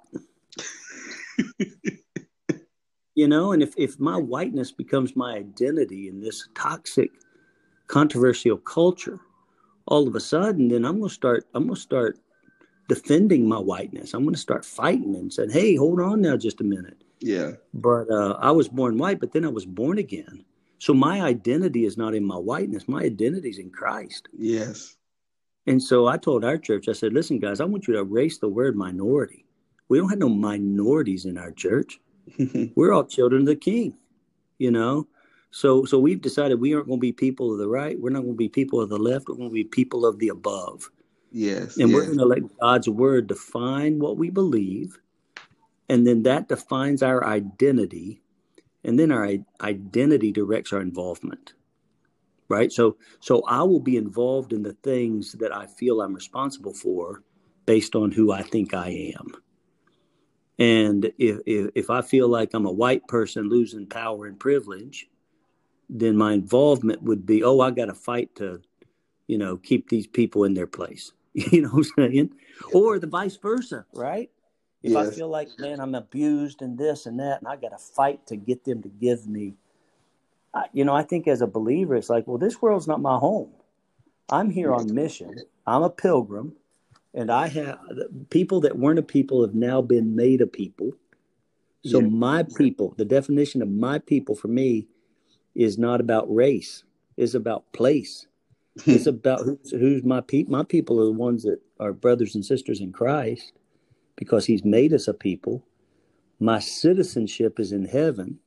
[3.14, 7.10] you know, and if, if my whiteness becomes my identity in this toxic,
[7.86, 9.20] controversial culture,
[9.86, 12.18] all of a sudden, then I'm gonna start I'm gonna start
[12.88, 14.14] defending my whiteness.
[14.14, 17.04] I'm gonna start fighting and saying, Hey, hold on now just a minute.
[17.20, 17.52] Yeah.
[17.74, 20.46] But uh, I was born white, but then I was born again.
[20.80, 22.88] So my identity is not in my whiteness.
[22.88, 24.28] My identity is in Christ.
[24.32, 24.96] Yes.
[25.66, 28.38] And so I told our church, I said, listen, guys, I want you to erase
[28.38, 29.44] the word minority.
[29.88, 32.00] We don't have no minorities in our church.
[32.74, 33.98] We're all children of the king,
[34.56, 35.06] you know?
[35.50, 38.00] So so we've decided we aren't going to be people of the right.
[38.00, 39.28] We're not going to be people of the left.
[39.28, 40.90] We're going to be people of the above.
[41.30, 41.76] Yes.
[41.76, 41.94] And yes.
[41.94, 44.98] we're going to let God's word define what we believe.
[45.90, 48.22] And then that defines our identity
[48.84, 49.28] and then our
[49.60, 51.54] identity directs our involvement
[52.50, 52.70] right?
[52.70, 57.22] So so i will be involved in the things that i feel i'm responsible for
[57.64, 59.28] based on who i think i am.
[60.58, 65.08] And if if, if i feel like i'm a white person losing power and privilege
[65.88, 68.60] then my involvement would be oh i got to fight to
[69.26, 71.12] you know keep these people in their place.
[71.52, 72.30] You know what i'm saying?
[72.74, 74.28] Or the vice versa right
[74.82, 75.08] if yes.
[75.08, 78.26] I feel like, man, I'm abused and this and that, and I got to fight
[78.28, 79.54] to get them to give me,
[80.54, 83.18] I, you know, I think as a believer, it's like, well, this world's not my
[83.18, 83.50] home.
[84.30, 85.36] I'm here on mission.
[85.66, 86.54] I'm a pilgrim,
[87.12, 87.78] and I have
[88.30, 90.92] people that weren't a people have now been made a people.
[91.84, 92.06] So yeah.
[92.06, 94.86] my people, the definition of my people for me
[95.54, 96.84] is not about race.
[97.16, 98.26] It's about place.
[98.86, 100.52] it's about who's, who's my people.
[100.52, 103.52] My people are the ones that are brothers and sisters in Christ
[104.16, 105.64] because he's made us a people.
[106.38, 108.38] My citizenship is in heaven.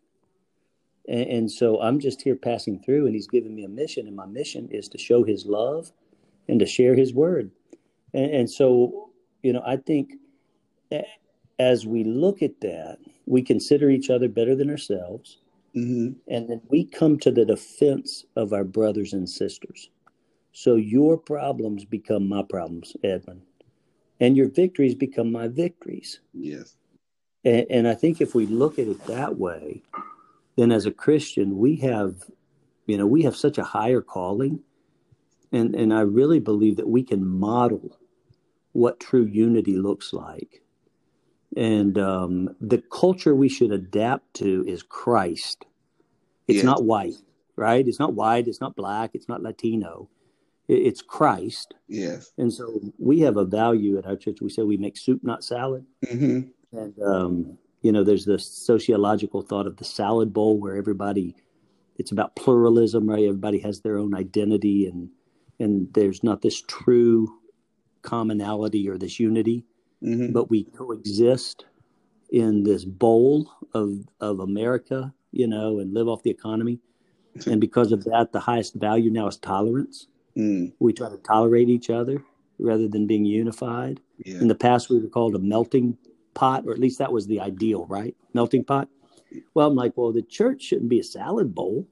[1.08, 4.16] And, and, so I'm just here passing through, and he's given me a mission, and
[4.16, 5.92] my mission is to show his love
[6.48, 7.52] and to share his word.
[8.14, 9.10] And, and so,
[9.42, 10.14] you know, I think
[11.60, 15.40] as we look at that, we consider each other better than ourselves.
[15.76, 16.20] Mm-hmm.
[16.28, 19.90] And then we come to the defense of our brothers and sisters.
[20.52, 23.42] So your problems become my problems, Edmund
[24.24, 26.22] and your victories become my victories.
[26.34, 26.78] Yes.
[27.44, 29.82] And, and, I think if we look at it that way,
[30.56, 32.16] then as a Christian, we have,
[32.86, 34.62] you know, we have such a higher calling.
[35.52, 38.00] And, and I really believe that we can model
[38.72, 40.62] what true unity looks like.
[41.58, 45.66] And um, the culture we should adapt to is Christ.
[46.48, 46.66] It's yes.
[46.66, 47.16] not white,
[47.58, 47.86] right?
[47.86, 48.48] It's not white.
[48.48, 49.12] It's not black.
[49.16, 50.08] It's not Latino
[50.68, 51.74] it's Christ.
[51.88, 52.32] Yes.
[52.38, 54.42] And so we have a value at our church.
[54.42, 55.86] We say we make soup, not salad.
[56.06, 56.78] Mm-hmm.
[56.78, 61.36] And, um, you know, there's this sociological thought of the salad bowl where everybody,
[61.98, 63.26] it's about pluralism, right?
[63.26, 65.10] Everybody has their own identity and,
[65.60, 67.40] and there's not this true
[68.02, 69.66] commonality or this unity,
[70.02, 70.32] mm-hmm.
[70.32, 71.66] but we coexist
[72.32, 76.80] in this bowl of, of America, you know, and live off the economy.
[77.48, 80.08] And because of that, the highest value now is tolerance.
[80.38, 80.74] Mm.
[80.80, 82.24] We try to tolerate each other
[82.60, 84.00] rather than being unified.
[84.26, 84.40] Yeah.
[84.40, 85.98] In the past, we were called a melting
[86.34, 88.16] pot, or at least that was the ideal, right?
[88.34, 88.88] Melting pot.
[89.54, 91.88] Well, I'm like, well, the church shouldn't be a salad bowl,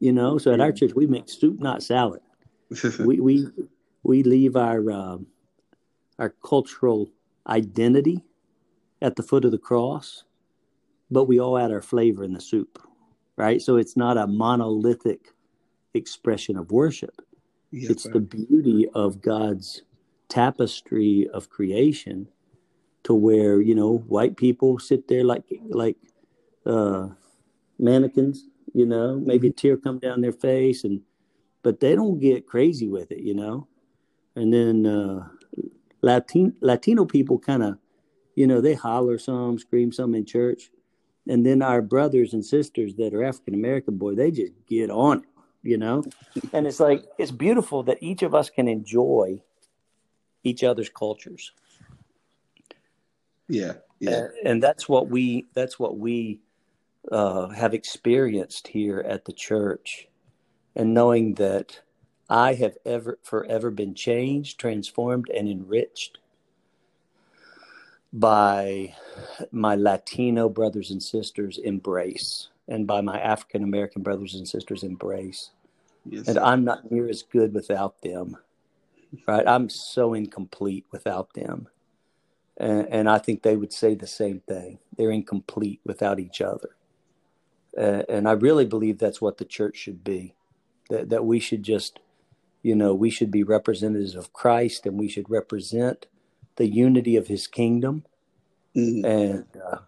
[0.00, 0.38] you know.
[0.38, 2.20] So at our church, we make soup, not salad.
[3.00, 3.46] we we
[4.02, 5.26] we leave our um,
[6.18, 7.10] our cultural
[7.46, 8.22] identity
[9.00, 10.24] at the foot of the cross,
[11.10, 12.82] but we all add our flavor in the soup,
[13.36, 13.62] right?
[13.62, 15.33] So it's not a monolithic
[15.94, 17.22] expression of worship.
[17.72, 19.82] It's the beauty of God's
[20.28, 22.28] tapestry of creation
[23.04, 25.96] to where, you know, white people sit there like like
[26.66, 27.08] uh
[27.78, 31.00] mannequins, you know, maybe a tear come down their face and
[31.62, 33.66] but they don't get crazy with it, you know.
[34.36, 35.28] And then uh
[36.02, 37.78] Latin Latino people kind of,
[38.36, 40.70] you know, they holler some, scream some in church.
[41.26, 45.18] And then our brothers and sisters that are African American boy, they just get on
[45.18, 45.33] it
[45.64, 46.04] you know?
[46.52, 49.42] and it's like, it's beautiful that each of us can enjoy
[50.44, 51.50] each other's cultures.
[53.48, 53.72] Yeah.
[53.98, 54.10] Yeah.
[54.10, 56.40] And, and that's what we, that's what we
[57.10, 60.08] uh, have experienced here at the church.
[60.76, 61.80] And knowing that
[62.28, 66.18] I have ever, forever been changed, transformed, and enriched
[68.12, 68.94] by
[69.50, 75.50] my Latino brothers and sisters embrace, and by my African American brothers and sisters embrace.
[76.04, 78.36] Yes, and I'm not near as good without them.
[79.26, 79.46] Right?
[79.46, 81.68] I'm so incomplete without them.
[82.56, 84.78] And, and I think they would say the same thing.
[84.96, 86.70] They're incomplete without each other.
[87.76, 90.34] Uh, and I really believe that's what the church should be.
[90.90, 91.98] That that we should just,
[92.62, 96.06] you know, we should be representatives of Christ, and we should represent
[96.56, 98.04] the unity of His kingdom.
[98.76, 99.04] Mm-hmm.
[99.04, 99.78] And uh,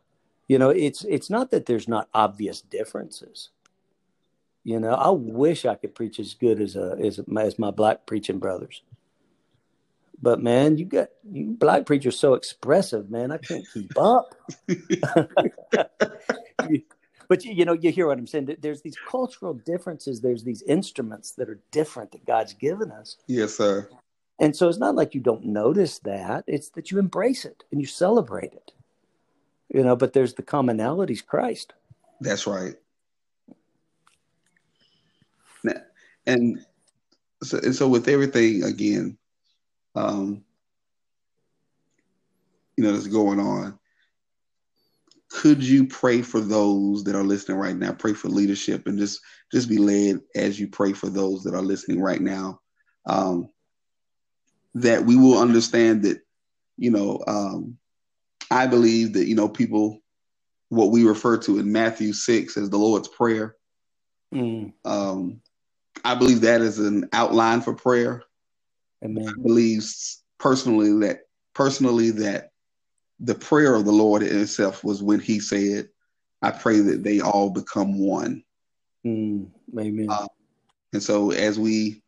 [0.48, 3.50] you know, it's it's not that there's not obvious differences.
[4.64, 8.06] You know, I wish I could preach as good as a as, as my black
[8.06, 8.82] preaching brothers.
[10.20, 13.32] But man, you got you black preachers so expressive, man.
[13.32, 14.34] I can't keep up.
[17.28, 20.62] but you, you know you hear what i'm saying there's these cultural differences there's these
[20.62, 23.88] instruments that are different that god's given us yes sir
[24.38, 27.80] and so it's not like you don't notice that it's that you embrace it and
[27.80, 28.72] you celebrate it
[29.72, 31.72] you know but there's the commonalities christ.
[32.20, 32.74] That's right.
[36.26, 36.64] And
[37.42, 39.16] so, and so with everything again
[39.94, 40.42] um
[42.76, 43.78] you know that's going on
[45.28, 47.92] could you pray for those that are listening right now?
[47.92, 49.20] Pray for leadership and just
[49.52, 52.60] just be led as you pray for those that are listening right now
[53.06, 53.48] um,
[54.74, 56.20] that we will understand that
[56.76, 57.76] you know um,
[58.50, 60.00] i believe that you know people
[60.68, 63.56] what we refer to in matthew 6 as the lord's prayer
[64.34, 64.72] mm.
[64.84, 65.40] um,
[66.04, 68.22] i believe that is an outline for prayer
[69.04, 69.28] Amen.
[69.28, 69.84] i believe
[70.38, 71.20] personally that
[71.54, 72.50] personally that
[73.20, 75.88] the prayer of the Lord in itself was when he said,
[76.42, 78.44] I pray that they all become one.
[79.06, 80.06] Mm, amen.
[80.10, 80.26] Uh,
[80.92, 82.02] and so as we,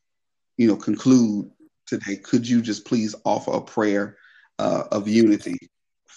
[0.56, 1.50] you know, conclude
[1.86, 4.18] today, could you just please offer a prayer
[4.58, 5.56] uh, of unity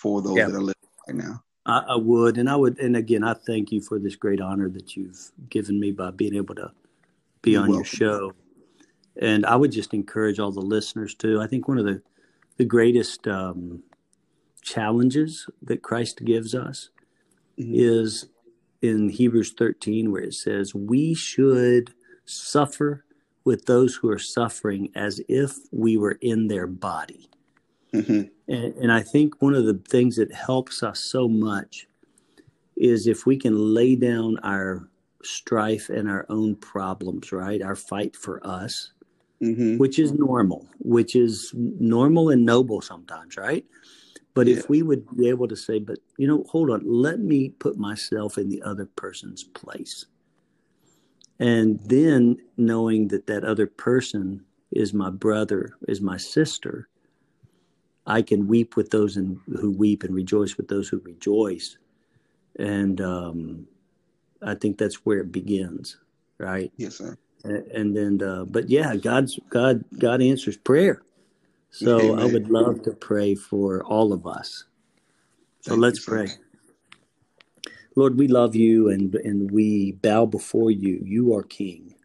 [0.02, 0.47] for those yeah.
[0.47, 0.76] that are living
[1.08, 1.43] right now?
[1.66, 4.70] I, I, would, and I would, and again, I thank you for this great honor
[4.70, 6.72] that you've given me by being able to
[7.41, 7.78] be You're on welcome.
[7.78, 8.34] your show.
[9.22, 11.41] And I would just encourage all the listeners to.
[11.41, 12.02] I think one of the
[12.58, 13.82] the greatest um,
[14.62, 16.89] challenges that Christ gives us
[17.60, 17.74] mm-hmm.
[17.74, 18.28] is
[18.84, 23.04] in Hebrews 13, where it says, We should suffer
[23.43, 27.30] with those who are suffering as if we were in their body.
[27.94, 28.22] Mm-hmm.
[28.48, 31.88] And, and I think one of the things that helps us so much
[32.78, 34.88] is if we can lay down our
[35.24, 37.62] strife and our own problems, right?
[37.62, 38.92] Our fight for us,
[39.42, 39.78] mm-hmm.
[39.78, 43.66] which is normal, which is normal and noble sometimes, right?
[44.34, 44.58] But yeah.
[44.58, 47.78] if we would be able to say, but you know, hold on, let me put
[47.78, 50.06] myself in the other person's place.
[51.39, 56.88] And then knowing that that other person is my brother, is my sister,
[58.06, 61.78] I can weep with those in, who weep and rejoice with those who rejoice.
[62.58, 63.68] And um,
[64.41, 65.97] I think that's where it begins,
[66.38, 66.72] right?
[66.78, 67.18] Yes, sir.
[67.43, 71.02] And, and then, uh, but yeah, God's God God answers prayer.
[71.70, 72.20] So Amen.
[72.20, 74.66] I would love to pray for all of us.
[75.62, 76.28] So Thank let's pray.
[77.95, 81.02] Lord, we love you and, and we bow before you.
[81.04, 81.95] You are King.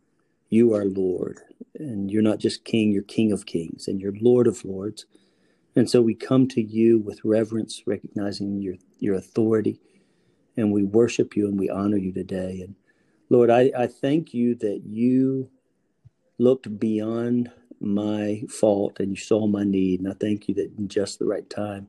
[0.48, 1.40] You are Lord.
[1.78, 5.06] And you're not just King, you're King of Kings and you're Lord of Lords.
[5.76, 9.78] And so we come to you with reverence, recognizing your, your authority.
[10.56, 12.62] And we worship you and we honor you today.
[12.62, 12.74] And
[13.28, 15.50] Lord, I, I thank you that you
[16.38, 20.00] looked beyond my fault and you saw my need.
[20.00, 21.88] And I thank you that in just the right time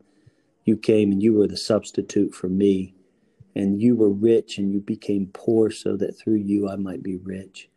[0.65, 2.93] you came and you were the substitute for me.
[3.55, 7.15] And you were rich and you became poor so that through you I might be
[7.15, 7.69] rich.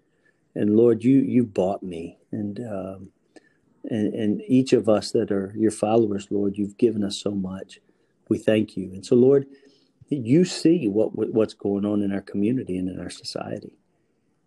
[0.54, 2.18] And Lord, you you bought me.
[2.32, 3.10] And um,
[3.90, 7.80] and, and each of us that are your followers, Lord, you've given us so much.
[8.28, 8.92] We thank you.
[8.92, 9.46] And so, Lord,
[10.08, 13.72] you see what what's going on in our community and in our society.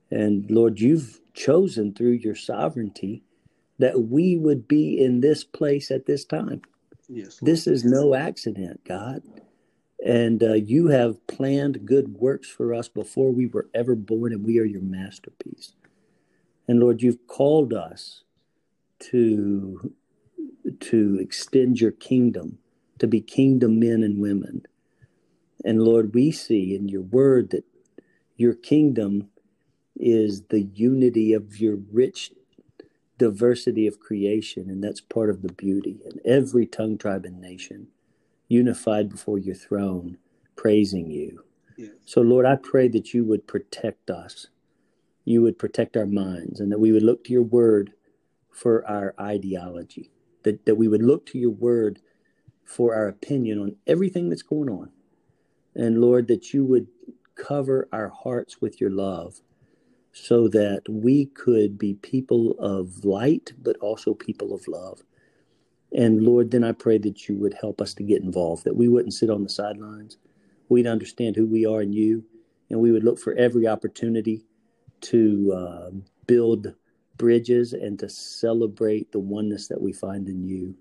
[0.10, 3.24] And Lord, you've chosen through your sovereignty
[3.80, 6.62] that we would be in this place at this time.
[7.10, 9.24] Yes, this is no accident, God.
[10.06, 14.46] And uh, you have planned good works for us before we were ever born, and
[14.46, 15.74] we are your masterpiece.
[16.68, 18.23] And Lord, you've called us
[19.12, 19.94] to
[20.80, 22.60] to extend your kingdom,
[23.00, 24.64] to be kingdom men and women.
[25.66, 27.66] And Lord, we see in your word that
[28.38, 29.30] your kingdom
[29.96, 32.32] is the unity of your rich
[33.18, 36.00] diversity of creation, and that's part of the beauty.
[36.06, 37.88] And every tongue, tribe, and nation
[38.48, 40.18] unified before your throne,
[40.56, 41.44] praising you.
[41.78, 41.92] Yes.
[42.06, 44.48] So, Lord, I pray that you would protect us,
[45.26, 47.94] you would protect our minds, and that we would look to your word
[48.54, 50.12] for our ideology,
[50.44, 52.00] that, that we would look to your word
[52.64, 54.92] for our opinion on everything that's going on.
[55.76, 56.88] And Lord, that you would
[57.36, 59.42] cover our hearts with your love
[60.12, 65.02] so that we could be people of light, but also people of love.
[65.92, 68.88] And Lord, then I pray that you would help us to get involved, that we
[68.88, 70.18] wouldn't sit on the sidelines.
[70.70, 72.26] We'd understand who we are in you,
[72.70, 74.46] and we would look for every opportunity
[75.02, 75.90] to uh,
[76.28, 76.74] build
[77.18, 80.76] bridges and to celebrate the oneness that we find in you.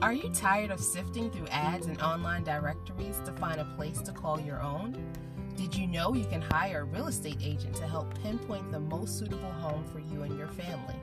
[0.00, 4.12] Are you tired of sifting through ads and online directories to find a place to
[4.12, 4.96] call your own?
[5.56, 9.18] Did you know you can hire a real estate agent to help pinpoint the most
[9.18, 10.94] suitable home for you and your family?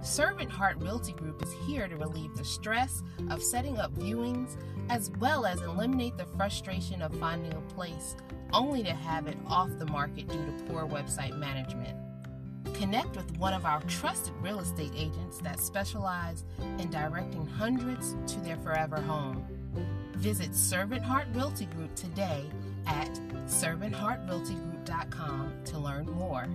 [0.00, 4.56] Servant Heart Realty Group is here to relieve the stress of setting up viewings
[4.88, 8.14] as well as eliminate the frustration of finding a place
[8.52, 11.98] only to have it off the market due to poor website management.
[12.74, 16.44] Connect with one of our trusted real estate agents that specialize
[16.78, 19.46] in directing hundreds to their forever home.
[20.14, 22.44] Visit Servant Heart Realty Group today
[22.86, 23.10] at
[23.46, 26.48] servantheartrealtygroup.com to learn more.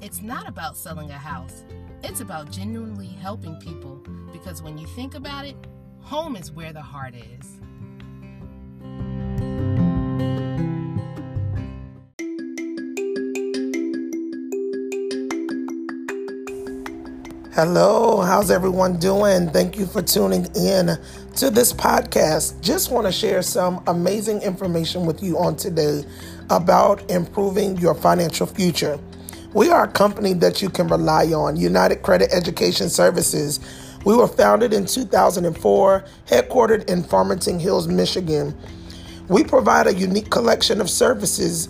[0.00, 1.64] It's not about selling a house,
[2.02, 4.02] it's about genuinely helping people
[4.32, 5.56] because when you think about it,
[6.02, 7.58] home is where the heart is.
[17.54, 19.50] Hello, how's everyone doing?
[19.50, 20.96] Thank you for tuning in
[21.36, 22.60] to this podcast.
[22.62, 26.02] Just want to share some amazing information with you on today
[26.48, 28.98] about improving your financial future.
[29.52, 33.60] We are a company that you can rely on, United Credit Education Services.
[34.04, 38.58] We were founded in 2004, headquartered in Farmington Hills, Michigan.
[39.28, 41.68] We provide a unique collection of services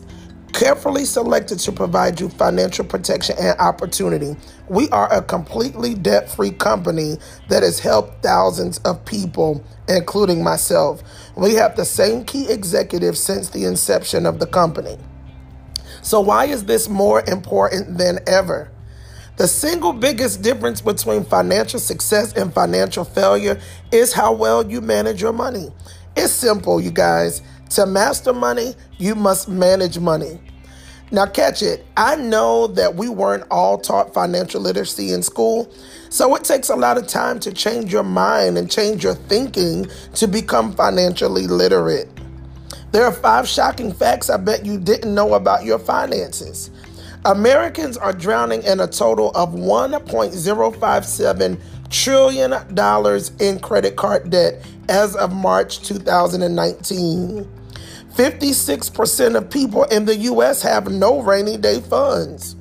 [0.52, 4.36] carefully selected to provide you financial protection and opportunity.
[4.68, 7.16] We are a completely debt free company
[7.48, 11.02] that has helped thousands of people, including myself.
[11.36, 14.98] We have the same key executives since the inception of the company.
[16.02, 18.70] So, why is this more important than ever?
[19.36, 23.58] The single biggest difference between financial success and financial failure
[23.90, 25.72] is how well you manage your money.
[26.16, 27.40] It's simple, you guys.
[27.70, 30.38] To master money, you must manage money.
[31.10, 31.86] Now, catch it.
[31.96, 35.72] I know that we weren't all taught financial literacy in school,
[36.10, 39.86] so it takes a lot of time to change your mind and change your thinking
[40.14, 42.08] to become financially literate.
[42.92, 46.70] There are five shocking facts I bet you didn't know about your finances.
[47.24, 52.52] Americans are drowning in a total of $1.057 trillion
[53.38, 57.48] in credit card debt as of March 2019.
[58.12, 60.62] 56% of people in the U.S.
[60.62, 62.56] have no rainy day funds.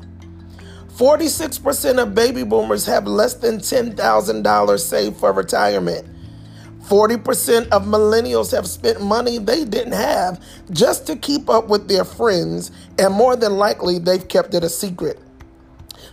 [0.90, 6.08] 46% of baby boomers have less than $10,000 saved for retirement.
[6.92, 12.04] 40% of millennials have spent money they didn't have just to keep up with their
[12.04, 12.70] friends,
[13.00, 15.18] and more than likely, they've kept it a secret.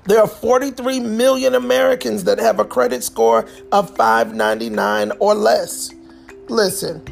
[0.04, 5.90] There are 43 million Americans that have a credit score of 599 or less.
[6.48, 7.02] Listen,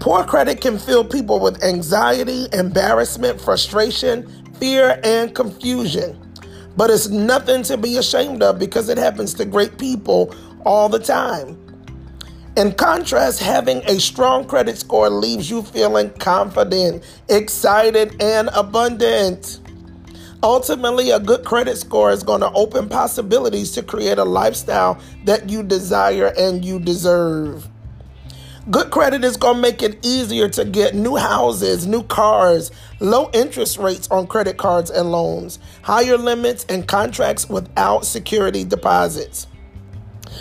[0.00, 6.18] poor credit can fill people with anxiety, embarrassment, frustration, fear, and confusion.
[6.78, 10.34] But it's nothing to be ashamed of because it happens to great people
[10.64, 11.61] all the time.
[12.54, 19.58] In contrast, having a strong credit score leaves you feeling confident, excited, and abundant.
[20.42, 25.48] Ultimately, a good credit score is going to open possibilities to create a lifestyle that
[25.48, 27.66] you desire and you deserve.
[28.70, 33.30] Good credit is going to make it easier to get new houses, new cars, low
[33.32, 39.46] interest rates on credit cards and loans, higher limits, and contracts without security deposits.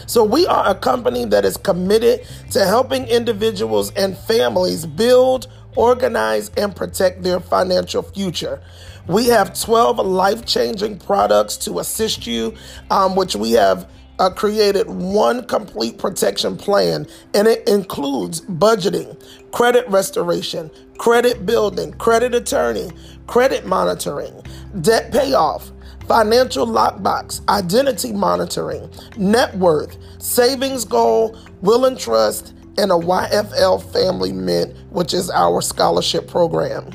[0.07, 6.49] So, we are a company that is committed to helping individuals and families build, organize,
[6.57, 8.61] and protect their financial future.
[9.07, 12.55] We have 12 life changing products to assist you,
[12.89, 13.89] um, which we have
[14.19, 19.19] uh, created one complete protection plan, and it includes budgeting,
[19.51, 20.69] credit restoration,
[20.99, 22.91] credit building, credit attorney,
[23.25, 24.33] credit monitoring,
[24.81, 25.71] debt payoff
[26.07, 34.31] financial lockbox, identity monitoring, net worth, savings goal, will and trust, and a YFL Family
[34.31, 36.89] Mint, which is our scholarship program.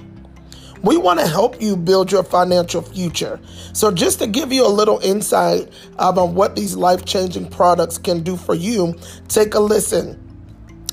[0.83, 3.41] We want to help you build your financial future.
[3.73, 7.99] So, just to give you a little insight um, on what these life changing products
[7.99, 8.95] can do for you,
[9.29, 10.23] take a listen.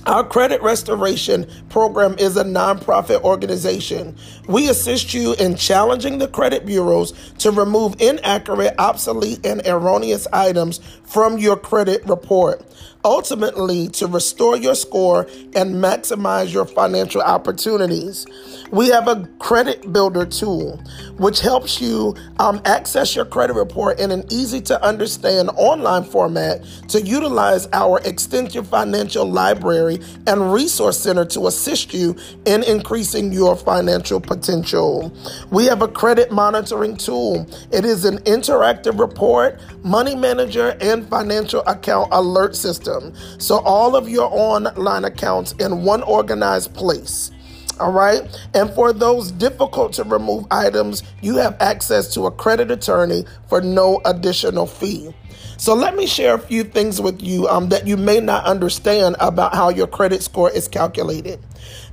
[0.05, 4.17] Our credit restoration program is a nonprofit organization.
[4.49, 10.81] We assist you in challenging the credit bureaus to remove inaccurate, obsolete, and erroneous items
[11.05, 12.65] from your credit report
[13.03, 18.25] ultimately to restore your score and maximize your financial opportunities.
[18.71, 20.81] We have a credit builder tool
[21.17, 26.63] which helps you um, access your credit report in an easy to understand online format
[26.87, 33.55] to utilize our extensive financial library and resource center to assist you in increasing your
[33.55, 35.13] financial potential.
[35.51, 37.47] We have a credit monitoring tool.
[37.71, 43.13] It is an interactive report, money manager, and financial account alert system system.
[43.39, 47.31] So all of your online accounts in one organized place.
[47.79, 48.21] All right.
[48.53, 53.61] And for those difficult to remove items, you have access to a credit attorney for
[53.61, 55.13] no additional fee.
[55.57, 59.15] So let me share a few things with you um, that you may not understand
[59.19, 61.39] about how your credit score is calculated.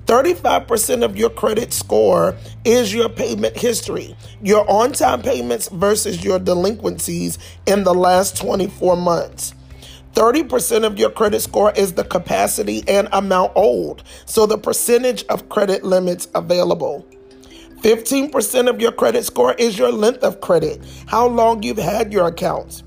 [0.07, 6.39] 35% of your credit score is your payment history, your on time payments versus your
[6.39, 9.55] delinquencies in the last 24 months.
[10.15, 15.49] 30% of your credit score is the capacity and amount owed, so the percentage of
[15.49, 17.07] credit limits available.
[17.83, 22.27] 15% of your credit score is your length of credit, how long you've had your
[22.27, 22.83] accounts.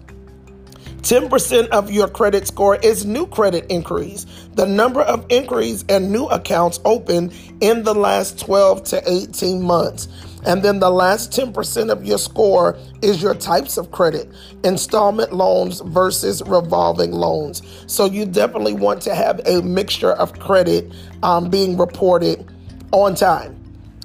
[1.04, 6.26] 10% of your credit score is new credit inquiries, the number of inquiries and new
[6.28, 10.08] accounts opened in the last 12 to 18 months.
[10.46, 14.30] And then the last 10% of your score is your types of credit
[14.64, 17.62] installment loans versus revolving loans.
[17.88, 20.92] So you definitely want to have a mixture of credit
[21.22, 22.46] um, being reported
[22.92, 23.60] on time.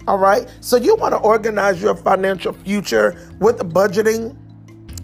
[0.06, 0.48] All right.
[0.60, 4.36] So you want to organize your financial future with budgeting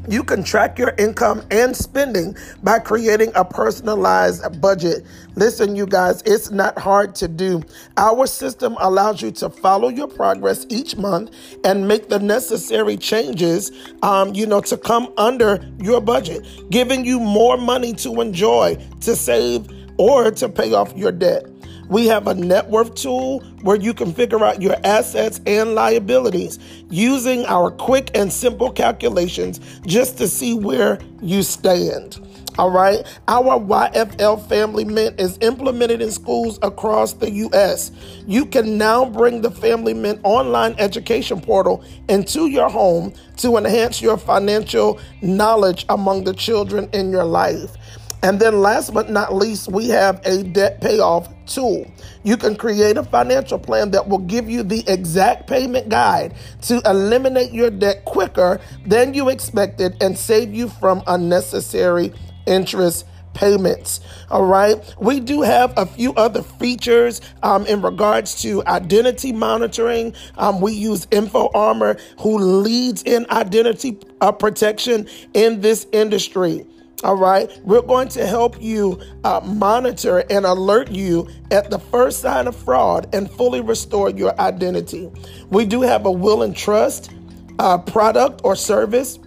[0.09, 5.05] you can track your income and spending by creating a personalized budget.
[5.37, 7.63] Listen, you guys, it's not hard to do.
[7.97, 11.31] Our system allows you to follow your progress each month
[11.65, 17.21] and make the necessary changes, um, you know, to come under your budget, giving you
[17.21, 21.47] more money to enjoy, to save, or to pay off your debt.
[21.89, 26.59] We have a net worth tool where you can figure out your assets and liabilities
[26.91, 32.21] using our quick and simple calculations just to see where you stand.
[32.57, 33.05] All right.
[33.27, 37.91] Our YFL Family Mint is implemented in schools across the U.S.
[38.29, 44.01] You can now bring the Family Mint online education portal into your home to enhance
[44.01, 47.77] your financial knowledge among the children in your life.
[48.25, 51.87] And then, last but not least, we have a debt payoff tool.
[52.23, 56.81] You can create a financial plan that will give you the exact payment guide to
[56.87, 62.15] eliminate your debt quicker than you expected and save you from unnecessary
[62.47, 63.05] interest
[63.35, 64.01] payments.
[64.31, 64.83] All right.
[64.99, 70.15] We do have a few other features um, in regards to identity monitoring.
[70.39, 76.65] Um, we use InfoArmor, who leads in identity uh, protection in this industry.
[77.05, 77.51] All right.
[77.65, 82.57] We're going to help you uh, monitor and alert you at the first sign of
[82.57, 85.13] fraud and fully restore your identity.
[85.51, 87.13] We do have a will and trust
[87.59, 89.19] uh, product or service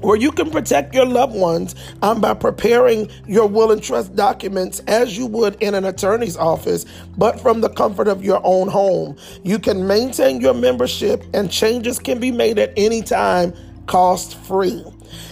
[0.00, 4.80] where you can protect your loved ones um, by preparing your will and trust documents
[4.88, 6.84] as you would in an attorney's office,
[7.16, 9.16] but from the comfort of your own home.
[9.44, 13.54] You can maintain your membership, and changes can be made at any time,
[13.86, 14.84] cost free.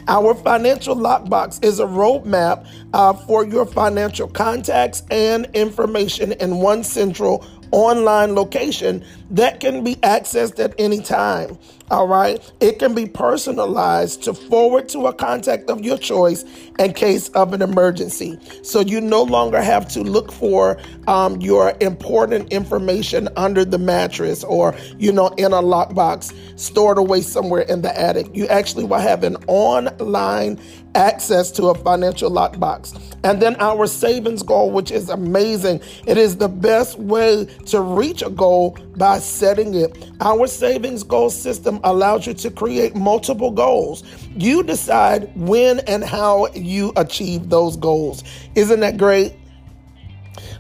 [0.09, 6.83] Our financial lockbox is a roadmap uh, for your financial contacts and information in one
[6.85, 11.59] central online location that can be accessed at any time.
[11.91, 12.41] All right.
[12.61, 16.45] It can be personalized to forward to a contact of your choice
[16.79, 18.39] in case of an emergency.
[18.63, 24.43] So you no longer have to look for um, your important information under the mattress
[24.45, 28.35] or, you know, in a lockbox stored away somewhere in the attic.
[28.35, 30.59] You actually will have an online
[30.95, 33.01] access to a financial lockbox.
[33.25, 35.81] And then our savings goal, which is amazing.
[36.07, 40.11] It is the best way to reach a goal by setting it.
[40.21, 44.03] Our savings goal system allows you to create multiple goals.
[44.37, 48.25] You decide when and how you achieve those goals.
[48.55, 49.35] Isn't that great?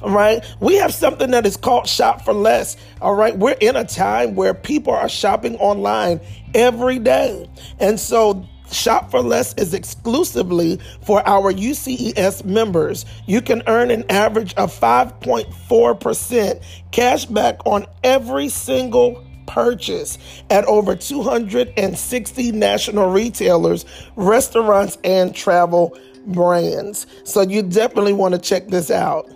[0.03, 0.45] All right.
[0.61, 2.77] We have something that is called Shop for Less.
[3.01, 3.37] All right.
[3.37, 6.21] We're in a time where people are shopping online
[6.55, 7.49] every day.
[7.79, 13.05] And so Shop for Less is exclusively for our UCES members.
[13.27, 20.19] You can earn an average of 5.4% cash back on every single purchase
[20.51, 23.85] at over 260 national retailers,
[24.17, 27.07] restaurants, and travel brands.
[27.25, 29.29] So you definitely want to check this out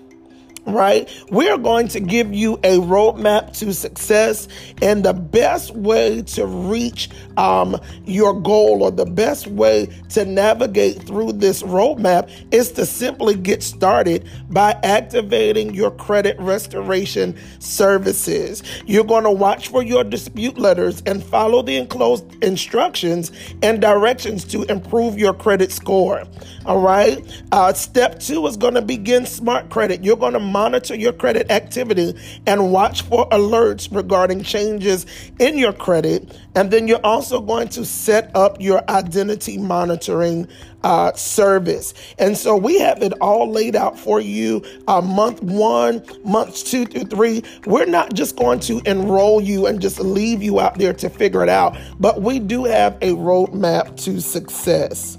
[0.66, 1.08] right?
[1.30, 4.48] We're going to give you a roadmap to success
[4.82, 11.02] and the best way to reach um, your goal or the best way to navigate
[11.02, 18.62] through this roadmap is to simply get started by activating your credit restoration services.
[18.86, 23.32] You're going to watch for your dispute letters and follow the enclosed instructions
[23.62, 26.24] and directions to improve your credit score.
[26.64, 27.24] All right.
[27.52, 30.02] Uh, step two is going to begin smart credit.
[30.02, 32.14] You're going to monitor your credit activity
[32.46, 35.06] and watch for alerts regarding changes
[35.38, 36.36] in your credit.
[36.56, 40.48] And then you're also going to set up your identity monitoring
[40.82, 41.92] uh, service.
[42.18, 46.86] And so we have it all laid out for you uh, month one, months two
[46.86, 47.42] through three.
[47.66, 51.42] We're not just going to enroll you and just leave you out there to figure
[51.42, 55.18] it out, but we do have a roadmap to success.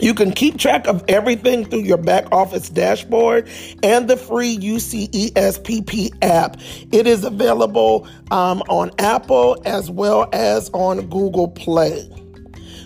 [0.00, 3.48] You can keep track of everything through your back office dashboard
[3.82, 6.56] and the free UCESPP app.
[6.92, 12.10] It is available um, on Apple as well as on Google Play.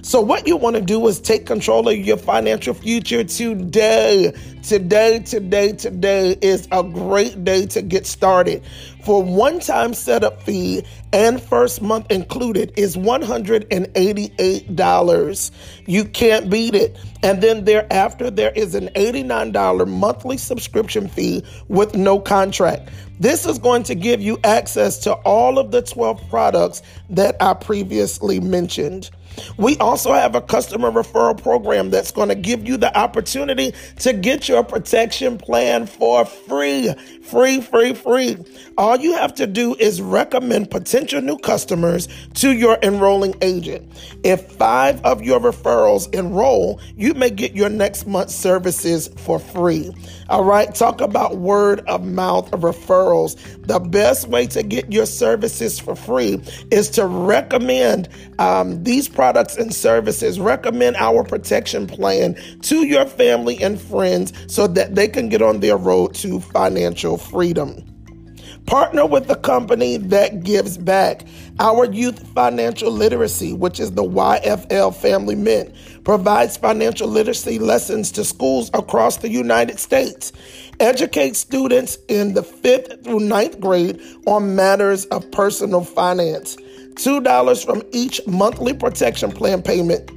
[0.03, 4.33] So, what you want to do is take control of your financial future today.
[4.63, 8.63] Today, today, today is a great day to get started.
[9.09, 10.85] For one time setup fee
[11.15, 15.51] and first month included is $188.
[15.87, 16.95] You can't beat it.
[17.23, 22.91] And then thereafter, there is an $89 monthly subscription fee with no contract.
[23.19, 27.55] This is going to give you access to all of the 12 products that I
[27.55, 29.09] previously mentioned.
[29.57, 34.13] We also have a customer referral program that's going to give you the opportunity to
[34.13, 36.93] get your protection plan for free.
[37.31, 38.39] Free, free, free.
[38.79, 43.87] All you have to do is recommend potential new customers to your enrolling agent.
[44.24, 49.93] If five of your referrals enroll, you may get your next month's services for free.
[50.31, 53.37] All right, talk about word of mouth referrals.
[53.66, 58.09] The best way to get your services for free is to recommend
[58.39, 60.41] um, these products and services.
[60.41, 65.61] Recommend our protection plan to your family and friends so that they can get on
[65.61, 67.85] their road to financial freedom.
[68.66, 71.25] Partner with a company that gives back.
[71.59, 78.25] Our Youth Financial Literacy, which is the YFL Family Mint, provides financial literacy lessons to
[78.25, 80.33] schools across the United States.
[80.81, 86.57] Educate students in the fifth through ninth grade on matters of personal finance.
[86.95, 90.11] $2 from each monthly protection plan payment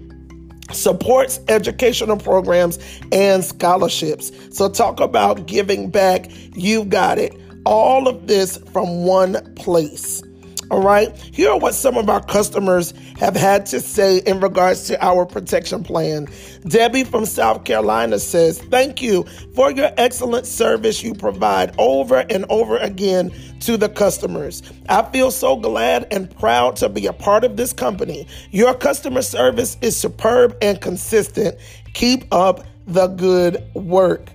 [0.74, 2.80] supports educational programs
[3.12, 4.32] and scholarships.
[4.52, 6.30] So, talk about giving back.
[6.56, 10.24] You got it all of this from one place.
[10.72, 11.14] All right.
[11.18, 15.26] Here are what some of our customers have had to say in regards to our
[15.26, 16.30] protection plan.
[16.66, 22.46] Debbie from South Carolina says, Thank you for your excellent service you provide over and
[22.48, 24.64] over again to the customers.
[24.88, 28.26] I feel so glad and proud to be a part of this company.
[28.52, 31.58] Your customer service is superb and consistent.
[31.96, 34.30] Keep up the good work.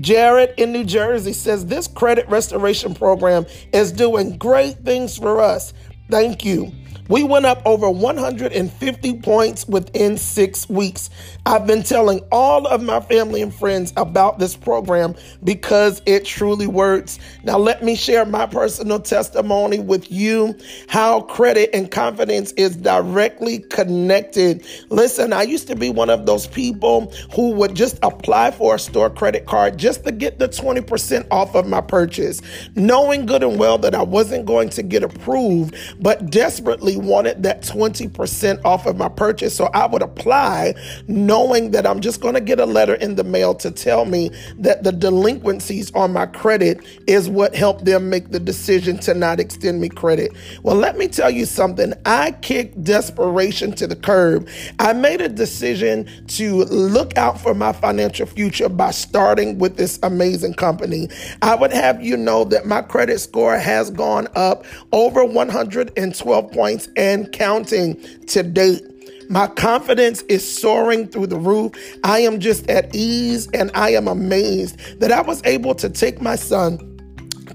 [0.00, 5.72] Jared in New Jersey says this credit restoration program is doing great things for us.
[6.10, 6.72] Thank you.
[7.08, 11.08] We went up over 150 points within six weeks.
[11.46, 16.66] I've been telling all of my family and friends about this program because it truly
[16.66, 17.18] works.
[17.44, 20.54] Now, let me share my personal testimony with you
[20.88, 24.66] how credit and confidence is directly connected.
[24.90, 28.78] Listen, I used to be one of those people who would just apply for a
[28.78, 32.42] store credit card just to get the 20% off of my purchase,
[32.74, 37.62] knowing good and well that I wasn't going to get approved, but desperately wanted that
[37.62, 39.54] 20% off of my purchase.
[39.54, 40.74] So I would apply
[41.06, 44.30] knowing that I'm just going to get a letter in the mail to tell me
[44.58, 49.40] that the delinquencies on my credit is what helped them make the decision to not
[49.40, 50.32] extend me credit.
[50.62, 51.92] Well, let me tell you something.
[52.06, 54.48] I kicked desperation to the curb.
[54.78, 59.98] I made a decision to look out for my financial future by starting with this
[60.02, 61.08] amazing company.
[61.42, 66.87] I would have you know that my credit score has gone up over 112 points
[66.96, 68.82] and counting to date.
[69.30, 71.72] My confidence is soaring through the roof.
[72.02, 76.22] I am just at ease and I am amazed that I was able to take
[76.22, 76.78] my son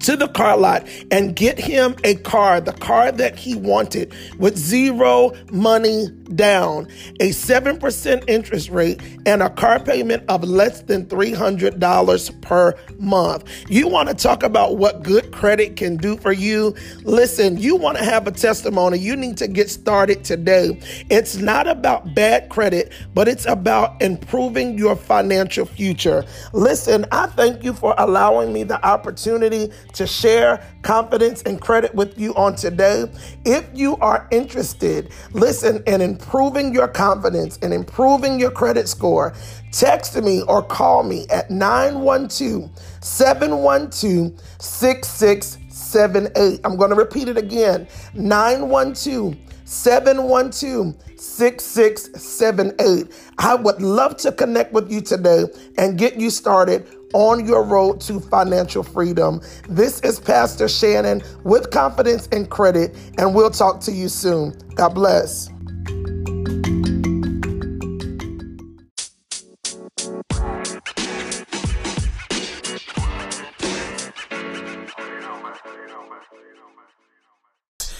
[0.04, 4.58] to the car lot and get him a car, the car that he wanted, with
[4.58, 6.88] zero money down,
[7.20, 13.50] a 7% interest rate, and a car payment of less than $300 per month.
[13.70, 16.76] You want to talk about what good credit can do for you?
[17.04, 20.80] Listen, you want to have a testimony, you need to get started today.
[21.10, 26.26] It's not about bad credit, but it's about improving your financial future.
[26.52, 32.20] Listen, I thank you for allowing me the opportunity to share confidence and credit with
[32.20, 33.06] you on today.
[33.46, 39.34] If you are interested, listen, in improving your confidence and improving your credit score,
[39.72, 42.70] text me or call me at 912
[43.02, 46.60] 712 6678.
[46.64, 49.36] I'm going to repeat it again 912
[49.66, 53.08] 712 6678.
[53.38, 55.46] I would love to connect with you today
[55.78, 59.42] and get you started on your road to financial freedom.
[59.70, 64.54] This is Pastor Shannon with Confidence and Credit, and we'll talk to you soon.
[64.76, 65.50] God bless.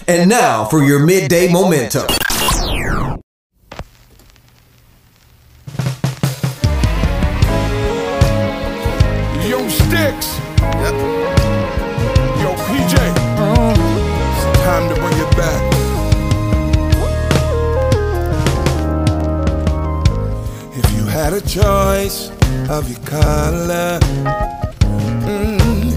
[0.06, 2.06] And now for your midday momentum.
[21.34, 22.30] A choice
[22.70, 23.98] of your color,
[25.26, 25.90] mm,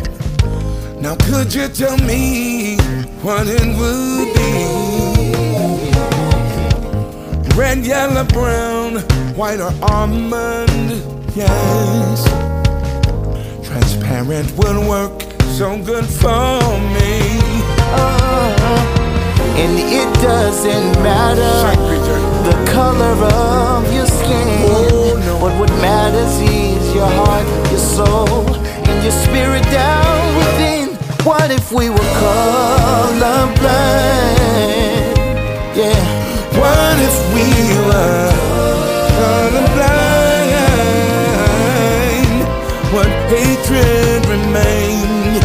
[1.00, 2.76] now could you tell me
[3.22, 4.66] what it would be?
[7.56, 8.96] Red, yellow, brown,
[9.36, 11.04] white, or almond?
[11.36, 12.24] Yes.
[13.64, 15.22] Transparent will work
[15.56, 16.62] so good for
[16.96, 17.38] me.
[19.62, 21.78] And it doesn't matter
[22.44, 24.97] the color of your skin.
[25.48, 28.54] What would matters is your heart, your soul,
[28.90, 30.90] and your spirit down within.
[31.26, 33.56] What if we were colorblind?
[35.74, 36.04] Yeah.
[36.60, 37.48] What if we
[37.88, 38.32] were
[39.16, 40.28] colorblind?
[42.92, 45.44] What hatred remained?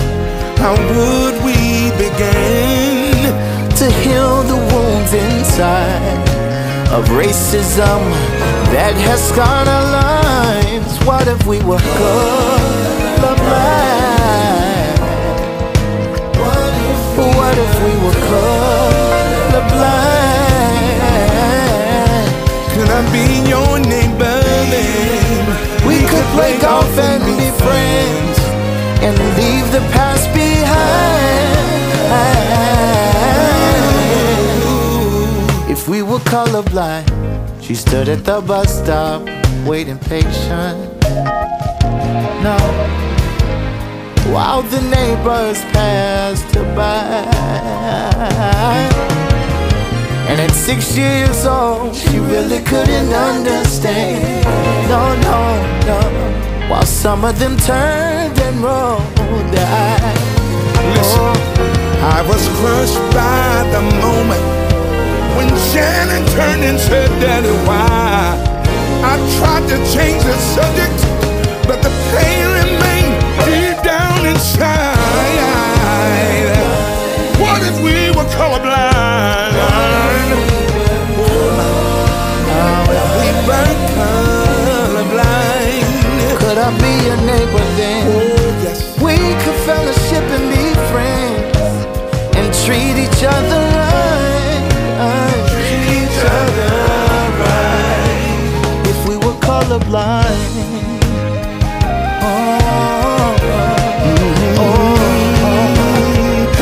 [0.58, 3.30] How would we begin
[3.76, 6.31] to heal the wounds inside
[6.92, 8.00] of racism
[8.68, 10.98] that has scarred our lives?
[11.06, 12.52] What if we were colorblind?
[17.16, 19.32] What if we were colorblind?
[22.74, 24.40] Could I be your neighbor?
[25.88, 28.38] We could play golf and be friends
[29.06, 30.92] and leave the past behind.
[36.24, 39.22] Colorblind, she stood at the bus stop,
[39.66, 41.00] waiting patient.
[42.42, 42.56] No,
[44.32, 47.22] while the neighbors passed her by.
[50.28, 54.44] And at six years old, she really couldn't understand.
[54.88, 55.38] No, no,
[55.86, 56.68] no.
[56.70, 59.02] While some of them turned and rolled
[59.52, 60.32] their eyes.
[60.96, 61.36] Listen,
[62.16, 64.61] I was crushed by the moment
[65.36, 68.36] when Shannon turned and said, Daddy, why?
[69.04, 70.98] I tried to change the subject,
[71.66, 73.16] but the pain remained
[73.46, 75.02] deep down inside.
[77.42, 79.52] What if we were colorblind?
[82.46, 85.32] How if we were colorblind.
[86.40, 88.02] Could I be your neighbor then?
[88.08, 88.42] Oh,
[89.04, 91.56] we could fellowship and be friends
[92.36, 93.91] and treat each other
[99.52, 100.54] colorblind.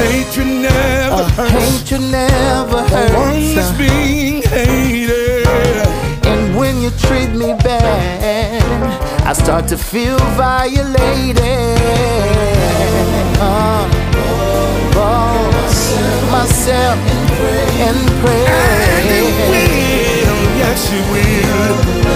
[0.01, 1.81] Hatred never hurts.
[1.81, 3.71] Hatred never hurts.
[3.79, 5.47] Being hated.
[6.33, 8.63] And when you treat me bad,
[9.31, 11.39] I start to feel violated.
[13.39, 13.83] Uh,
[14.95, 15.79] boss
[16.33, 16.99] myself
[17.87, 20.10] and pray.
[20.71, 22.11] Yes it will.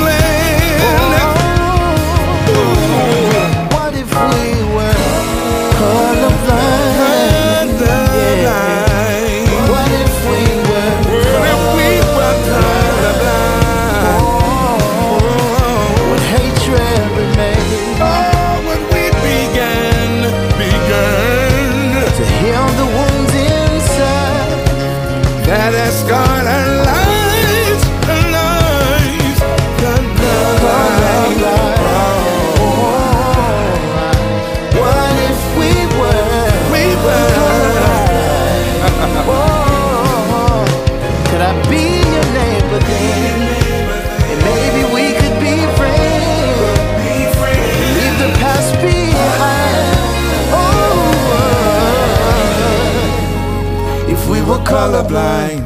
[0.00, 1.37] The.
[54.68, 55.64] Colorblind.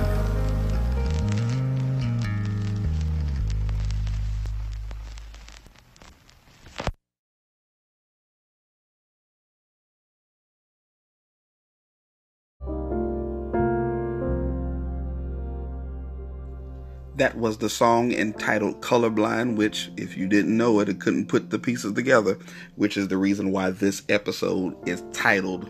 [17.16, 21.50] That was the song entitled Colorblind, which, if you didn't know it, it couldn't put
[21.50, 22.38] the pieces together,
[22.76, 25.68] which is the reason why this episode is titled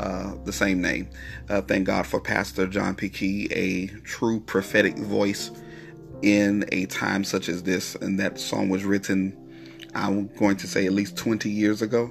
[0.00, 1.10] uh, the same name.
[1.50, 3.10] Uh, thank God for Pastor John P.
[3.10, 5.50] Kee, a true prophetic voice
[6.22, 7.96] in a time such as this.
[7.96, 9.36] And that song was written,
[9.94, 12.10] I'm going to say, at least 20 years ago.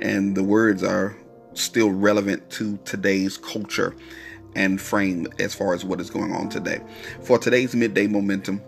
[0.00, 1.16] And the words are
[1.54, 3.94] still relevant to today's culture
[4.56, 6.80] and frame as far as what is going on today.
[7.22, 8.60] For today's midday momentum,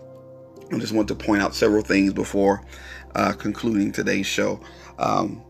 [0.71, 2.65] I just want to point out several things before
[3.15, 4.61] uh, concluding today's show.
[4.97, 5.43] Um,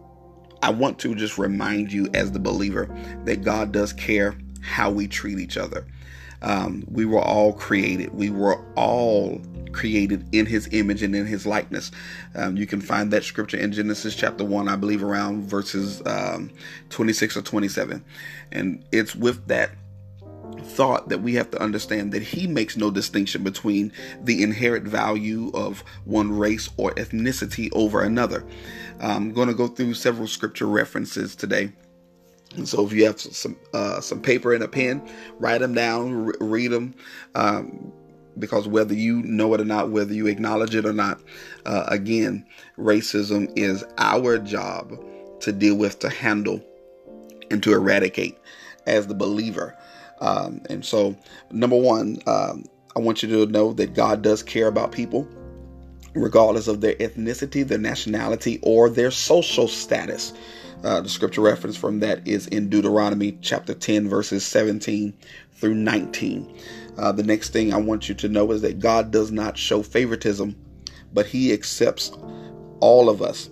[0.64, 2.90] I want to just remind you, as the believer,
[3.26, 5.86] that God does care how we treat each other.
[6.42, 8.14] Um, we were all created.
[8.14, 9.42] We were all
[9.72, 11.92] created in his image and in his likeness.
[12.36, 16.52] Um, you can find that scripture in Genesis chapter 1, I believe, around verses um,
[16.90, 18.04] 26 or 27.
[18.52, 19.72] And it's with that
[20.60, 23.92] thought that we have to understand that he makes no distinction between
[24.24, 28.46] the inherent value of one race or ethnicity over another.
[29.02, 31.72] I'm going to go through several scripture references today.
[32.56, 35.02] And so if you have some uh, some paper and a pen,
[35.40, 36.94] write them down, re- read them,
[37.34, 37.94] um,
[38.40, 41.22] because whether you know it or not, whether you acknowledge it or not,
[41.66, 42.46] uh, again,
[42.78, 45.02] racism is our job
[45.40, 46.62] to deal with, to handle,
[47.50, 48.38] and to eradicate
[48.86, 49.78] as the believer.
[50.20, 51.16] Um, and so,
[51.52, 52.66] number one, um,
[52.96, 55.28] I want you to know that God does care about people,
[56.14, 60.34] regardless of their ethnicity, their nationality, or their social status.
[60.84, 65.14] Uh, the scripture reference from that is in Deuteronomy chapter 10, verses 17
[65.54, 66.58] through 19.
[66.98, 69.84] Uh, the next thing I want you to know is that God does not show
[69.84, 70.56] favoritism,
[71.14, 72.12] but He accepts
[72.80, 73.50] all of us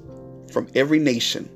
[0.51, 1.49] from every nation.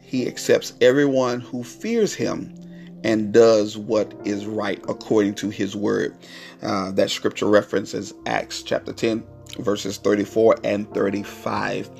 [0.00, 2.56] He accepts everyone who fears Him
[3.04, 6.16] and does what is right according to his word.
[6.62, 9.22] Uh, that scripture reference is Acts chapter 10,
[9.60, 11.90] verses 34 and 35.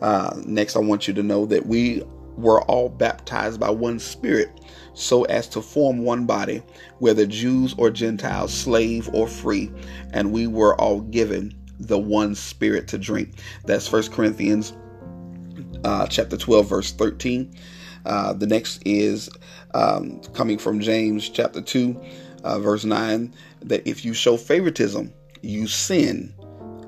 [0.00, 2.02] Uh, next, I want you to know that we
[2.36, 4.60] were all baptized by one spirit
[4.94, 6.62] so as to form one body,
[6.98, 9.70] whether Jews or Gentiles, slave or free,
[10.12, 13.34] and we were all given the one spirit to drink.
[13.64, 14.72] That's First Corinthians
[15.84, 17.54] uh, chapter 12, verse 13.
[18.04, 19.30] Uh, the next is
[19.74, 22.00] um, coming from James chapter 2,
[22.44, 25.12] uh, verse 9, that if you show favoritism,
[25.42, 26.34] you sin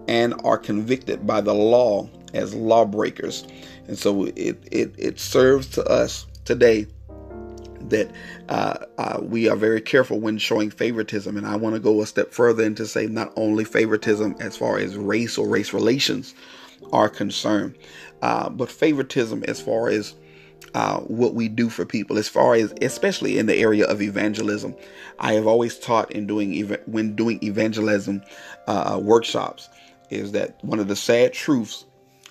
[0.08, 3.46] and are convicted by the law as lawbreakers.
[3.86, 6.86] And so it, it, it serves to us today
[7.88, 8.10] that
[8.48, 11.36] uh, uh, we are very careful when showing favoritism.
[11.36, 14.56] And I want to go a step further and to say not only favoritism as
[14.56, 16.34] far as race or race relations
[16.92, 17.76] are concerned,
[18.22, 20.14] uh, but favoritism as far as
[20.74, 24.74] uh, what we do for people, as far as especially in the area of evangelism.
[25.18, 28.22] I have always taught in doing when doing evangelism
[28.66, 29.68] uh, workshops
[30.10, 31.86] is that one of the sad truths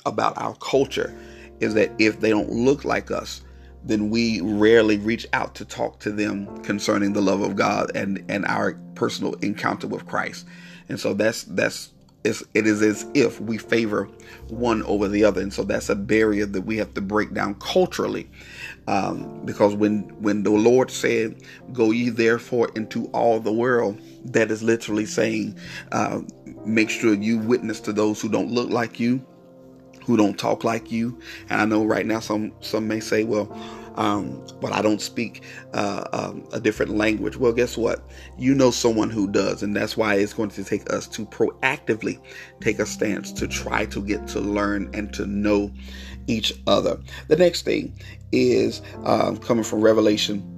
[0.06, 1.16] about our culture
[1.60, 3.42] is that if they don't look like us,
[3.84, 8.24] then we rarely reach out to talk to them concerning the love of God and
[8.30, 10.46] and our personal encounter with Christ.
[10.90, 11.92] And so that's that's
[12.24, 14.06] it's, it is as if we favor
[14.48, 17.56] one over the other, and so that's a barrier that we have to break down
[17.56, 18.30] culturally.
[18.88, 21.42] Um, because when when the Lord said,
[21.74, 25.58] "Go ye therefore into all the world," that is literally saying,
[25.92, 26.22] uh,
[26.66, 29.26] make sure you witness to those who don't look like you,
[30.06, 31.20] who don't talk like you.
[31.50, 33.52] And I know right now some some may say, well,
[33.96, 37.38] um, but I don't speak uh, um, a different language.
[37.38, 38.04] Well, guess what?
[38.38, 42.20] You know someone who does, and that's why it's going to take us to proactively
[42.62, 45.72] take a stance to try to get to learn and to know
[46.28, 47.00] each other.
[47.28, 47.98] The next thing
[48.32, 50.50] is uh, coming from Revelation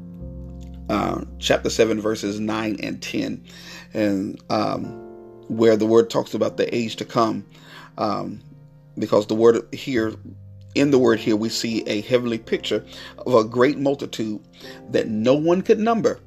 [0.89, 3.43] uh, chapter 7, verses 9 and 10,
[3.93, 5.04] and um,
[5.47, 7.45] where the word talks about the age to come.
[7.97, 8.41] Um,
[8.97, 10.13] because the word here
[10.75, 12.83] in the word here we see a heavenly picture
[13.25, 14.41] of a great multitude
[14.89, 16.19] that no one could number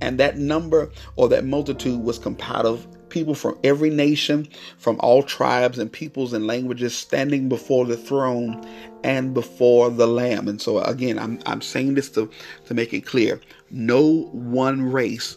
[0.00, 4.48] and that number or that multitude was compiled of people from every nation
[4.78, 8.66] from all tribes and peoples and languages standing before the throne
[9.04, 12.30] and before the lamb and so again i'm, I'm saying this to,
[12.66, 13.40] to make it clear
[13.70, 15.36] no one race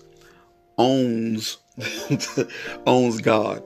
[0.77, 1.57] owns
[2.85, 3.63] owns god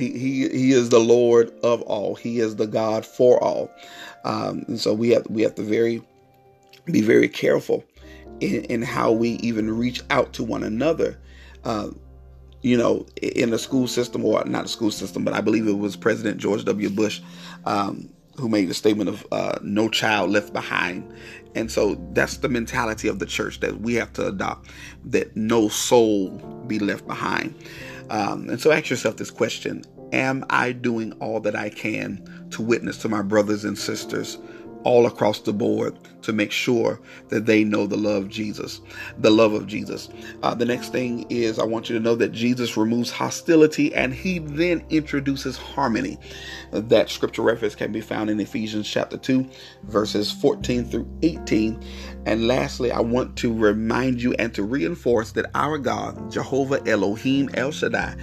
[0.00, 2.14] he, he, he is the Lord of all.
[2.14, 3.70] He is the God for all.
[4.24, 6.02] Um, and so we have we have to very
[6.86, 7.84] be very careful
[8.40, 11.20] in, in how we even reach out to one another.
[11.64, 11.88] Uh,
[12.62, 15.78] you know, in the school system, or not the school system, but I believe it
[15.78, 16.90] was President George W.
[16.90, 17.20] Bush
[17.64, 21.12] um, who made the statement of uh, no child left behind.
[21.54, 24.70] And so that's the mentality of the church that we have to adopt
[25.04, 26.30] that no soul
[26.70, 27.54] be left behind.
[28.08, 32.62] Um, and so ask yourself this question Am I doing all that I can to
[32.62, 34.38] witness to my brothers and sisters
[34.84, 38.80] all across the board to make sure that they know the love of Jesus,
[39.18, 40.08] the love of Jesus.
[40.42, 44.14] Uh, the next thing is I want you to know that Jesus removes hostility and
[44.14, 46.18] he then introduces harmony.
[46.72, 49.48] That scripture reference can be found in Ephesians chapter 2,
[49.84, 51.82] verses 14 through 18.
[52.26, 57.50] And lastly, I want to remind you and to reinforce that our God, Jehovah Elohim
[57.54, 58.16] El Shaddai,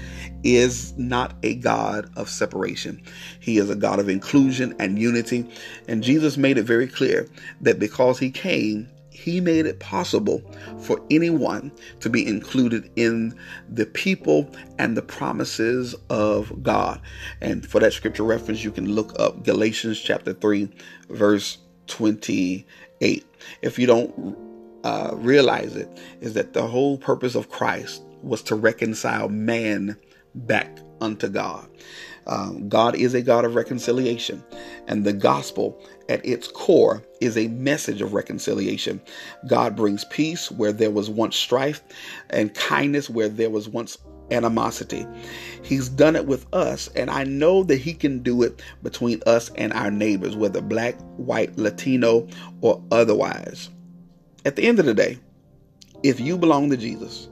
[0.43, 3.01] is not a God of separation.
[3.39, 5.49] He is a God of inclusion and unity.
[5.87, 7.27] And Jesus made it very clear
[7.61, 8.87] that because he came,
[9.17, 10.41] he made it possible
[10.79, 11.71] for anyone
[12.01, 13.37] to be included in
[13.67, 17.01] the people and the promises of God.
[17.41, 20.69] And for that scripture reference, you can look up Galatians chapter 3,
[21.09, 21.57] verse
[21.87, 23.26] 28.
[23.61, 24.37] If you don't
[24.83, 25.89] uh, realize it,
[26.21, 29.97] is that the whole purpose of Christ was to reconcile man
[30.33, 31.67] back unto God.
[32.27, 34.43] Um, God is a God of reconciliation,
[34.87, 39.01] and the gospel at its core is a message of reconciliation.
[39.47, 41.81] God brings peace where there was once strife,
[42.29, 43.97] and kindness where there was once
[44.29, 45.05] animosity.
[45.67, 49.51] He's done it with us, and I know that He can do it between us
[49.55, 52.25] and our neighbors, whether black, white, Latino,
[52.61, 53.69] or otherwise.
[54.45, 55.19] At the end of the day,
[56.03, 57.27] if you belong to Jesus,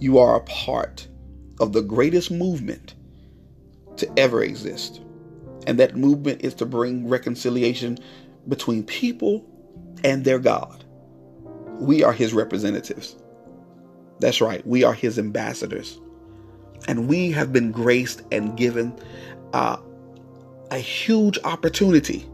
[0.00, 1.06] you are a part
[1.60, 2.96] of the greatest movement
[3.98, 5.00] to ever exist.
[5.68, 7.98] And that movement is to bring reconciliation
[8.48, 9.46] between people
[10.02, 10.84] and their God.
[11.78, 13.14] We are his representatives.
[14.18, 16.00] That's right, we are his ambassadors.
[16.88, 18.98] And we have been graced and given
[19.52, 19.78] uh,
[20.70, 22.26] a huge opportunity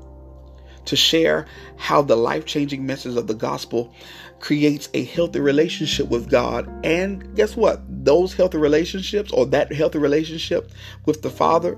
[0.86, 1.46] to share
[1.76, 3.92] how the life changing message of the gospel
[4.38, 6.68] creates a healthy relationship with God.
[6.84, 7.82] And guess what?
[8.04, 10.70] Those healthy relationships or that healthy relationship
[11.04, 11.76] with the Father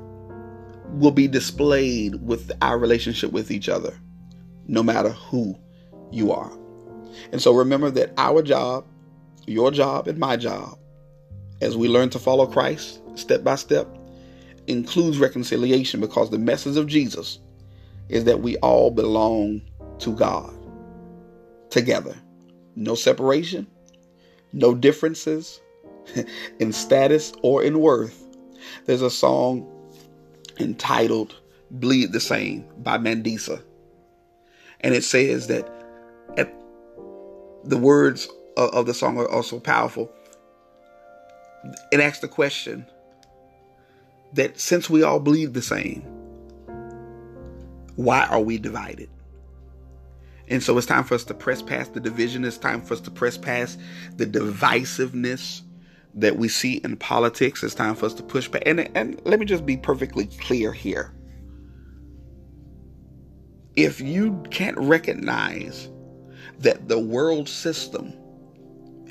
[0.90, 3.98] will be displayed with our relationship with each other,
[4.66, 5.58] no matter who
[6.10, 6.52] you are.
[7.32, 8.86] And so remember that our job,
[9.46, 10.77] your job, and my job,
[11.60, 13.88] as we learn to follow Christ step by step,
[14.66, 17.40] includes reconciliation because the message of Jesus
[18.08, 19.60] is that we all belong
[19.98, 20.54] to God
[21.70, 22.14] together.
[22.76, 23.66] No separation,
[24.52, 25.60] no differences
[26.58, 28.24] in status or in worth.
[28.86, 29.66] There's a song
[30.58, 31.36] entitled
[31.70, 33.62] Bleed the Same by Mandisa.
[34.80, 35.68] And it says that
[36.36, 36.52] at
[37.64, 40.10] the words of, of the song are also powerful.
[41.92, 42.86] It asks the question
[44.34, 46.02] that since we all believe the same,
[47.96, 49.10] why are we divided?
[50.48, 52.44] And so it's time for us to press past the division.
[52.44, 53.78] It's time for us to press past
[54.16, 55.62] the divisiveness
[56.14, 57.62] that we see in politics.
[57.62, 58.62] It's time for us to push back.
[58.64, 61.12] And, and let me just be perfectly clear here.
[63.76, 65.90] If you can't recognize
[66.60, 68.12] that the world system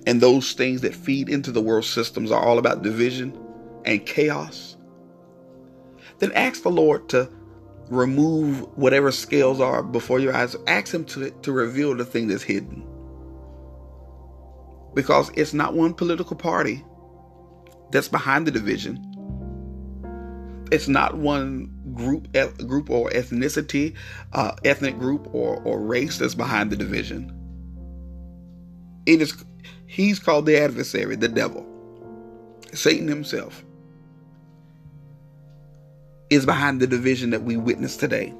[0.07, 3.37] and those things that feed into the world systems are all about division
[3.83, 4.77] and chaos,
[6.19, 7.29] then ask the Lord to
[7.89, 10.55] remove whatever scales are before your eyes.
[10.65, 12.87] Ask Him to, to reveal the thing that's hidden.
[14.93, 16.85] Because it's not one political party
[17.91, 19.03] that's behind the division.
[20.71, 22.31] It's not one group,
[22.65, 23.95] group or ethnicity,
[24.31, 27.33] uh, ethnic group or, or race that's behind the division.
[29.05, 29.45] It is,
[29.87, 31.65] he's called the adversary, the devil,
[32.73, 33.63] Satan himself
[36.29, 38.33] is behind the division that we witness today.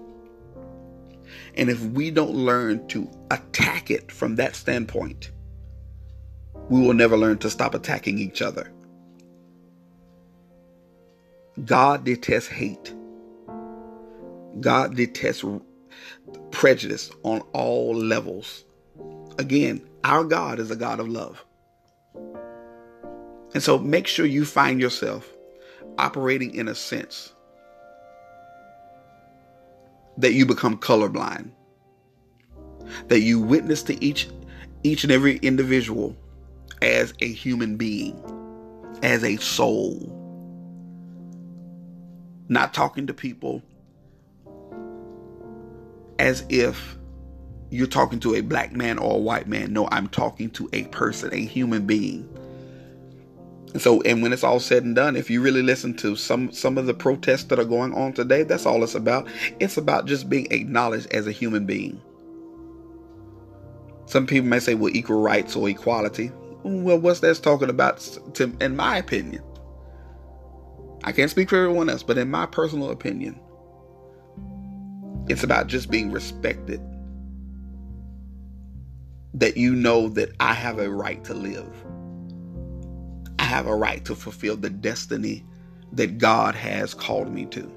[1.56, 5.32] And if we don't learn to attack it from that standpoint,
[6.69, 8.72] we will never learn to stop attacking each other.
[11.65, 12.94] God detests hate.
[14.60, 15.44] God detests
[16.52, 18.65] prejudice on all levels.
[19.40, 21.43] Again, our God is a God of love.
[23.53, 25.29] And so make sure you find yourself
[25.97, 27.34] operating in a sense
[30.17, 31.51] that you become colorblind.
[33.09, 34.29] That you witness to each
[34.84, 36.15] each and every individual
[36.81, 38.17] as a human being,
[39.03, 40.13] as a soul.
[42.47, 43.61] Not talking to people
[46.17, 46.97] as if
[47.69, 49.73] you're talking to a black man or a white man.
[49.73, 52.30] No, I'm talking to a person, a human being
[53.73, 56.52] and so, and when it's all said and done, if you really listen to some
[56.52, 59.27] some of the protests that are going on today, that's all it's about.
[59.60, 62.02] It's about just being acknowledged as a human being.
[64.07, 66.31] Some people may say, well, equal rights or equality.
[66.64, 67.98] Well, what's that talking about?
[68.35, 69.44] To, in my opinion,
[71.03, 73.39] I can't speak for everyone else, but in my personal opinion,
[75.27, 76.81] it's about just being respected.
[79.38, 81.85] That you know that I have a right to live
[83.39, 85.45] I have a right to fulfill the destiny
[85.93, 87.72] that God has called me to.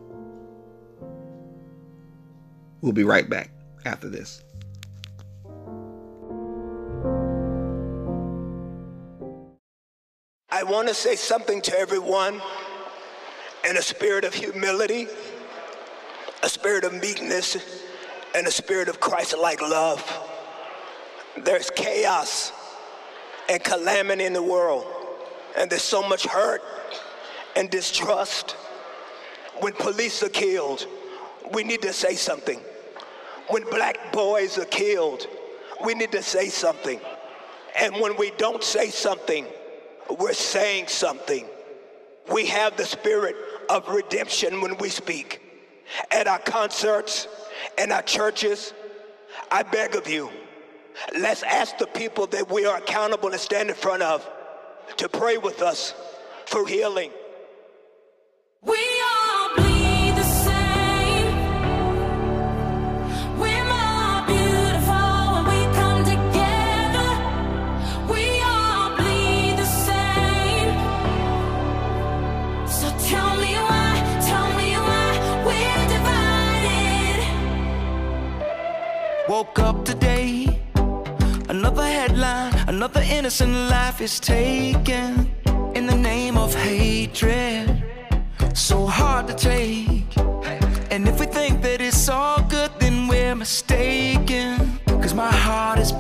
[2.83, 3.51] We'll be right back
[3.85, 4.43] after this.
[10.51, 12.41] I want to say something to everyone
[13.69, 15.09] in a spirit of humility,
[16.43, 17.57] a spirit of meekness,
[18.35, 20.30] and a spirit of Christ like love.
[21.37, 22.53] There's chaos
[23.49, 24.87] and calamity in the world
[25.57, 26.63] and there's so much hurt
[27.57, 28.53] and distrust.
[29.61, 30.87] When police are killed,
[31.53, 32.61] we need to say something.
[33.49, 35.27] When black boys are killed,
[35.85, 37.01] we need to say something.
[37.79, 39.47] And when we don't say something,
[40.19, 41.47] we're saying something.
[42.33, 43.37] We have the spirit
[43.69, 45.41] of redemption when we speak.
[46.13, 47.27] At our concerts,
[47.77, 48.73] and our churches,
[49.51, 50.31] I beg of you,
[51.19, 54.29] let's ask the people that we are accountable to stand in front of
[54.97, 55.95] to pray with us
[56.47, 57.11] for healing.
[58.63, 61.37] We all bleed the same.
[63.39, 67.11] We're more beautiful when we come together.
[68.13, 70.73] We all bleed the same.
[72.69, 73.91] So tell me why,
[74.31, 75.09] tell me why
[75.47, 77.21] we're divided.
[79.29, 79.90] Woke up today,
[82.21, 85.31] another another innocent life is taken
[85.75, 87.83] in the name of hatred.
[88.55, 90.17] So hard to take.
[90.91, 94.79] And if we think that it's all good, then we're mistaken.
[94.87, 95.93] Cause my heart is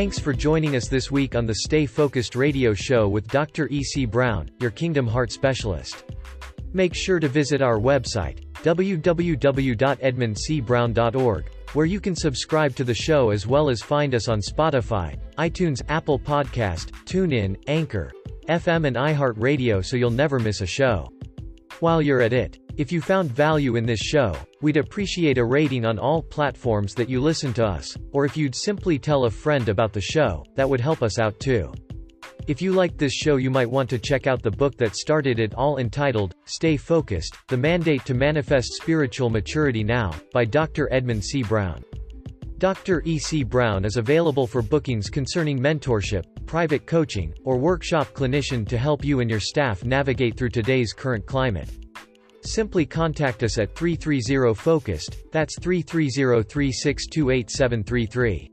[0.00, 3.68] Thanks for joining us this week on the Stay Focused radio show with Dr.
[3.68, 4.06] E.C.
[4.06, 6.04] Brown, your Kingdom Heart Specialist.
[6.72, 13.46] Make sure to visit our website, www.edmundcbrown.org, where you can subscribe to the show as
[13.46, 18.10] well as find us on Spotify, iTunes, Apple Podcast, TuneIn, Anchor,
[18.48, 21.10] FM and iHeartRadio so you'll never miss a show.
[21.80, 25.84] While you're at it, if you found value in this show, we'd appreciate a rating
[25.84, 29.68] on all platforms that you listen to us, or if you'd simply tell a friend
[29.68, 31.70] about the show, that would help us out too.
[32.46, 35.38] If you liked this show you might want to check out the book that started
[35.38, 40.90] it all entitled, Stay Focused, The Mandate to Manifest Spiritual Maturity Now, by Dr.
[40.90, 41.42] Edmund C.
[41.42, 41.84] Brown.
[42.56, 43.02] Dr.
[43.04, 43.18] E.
[43.18, 43.44] C.
[43.44, 49.20] Brown is available for bookings concerning mentorship, private coaching, or workshop clinician to help you
[49.20, 51.68] and your staff navigate through today's current climate.
[52.42, 58.50] Simply contact us at 330-FOCUSED, that's 330-3628733.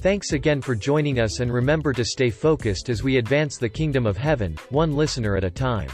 [0.00, 4.06] Thanks again for joining us and remember to stay focused as we advance the kingdom
[4.06, 5.90] of heaven, one listener at a time.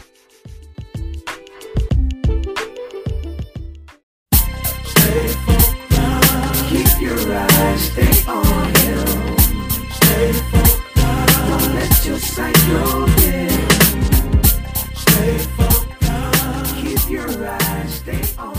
[4.83, 6.69] Stay focused.
[6.69, 9.07] Keep your eyes stay on him.
[9.89, 10.95] Stay focused.
[10.95, 13.49] Don't let your sight go dim.
[14.93, 15.74] Stay focused
[17.09, 18.54] your eyes, stay on.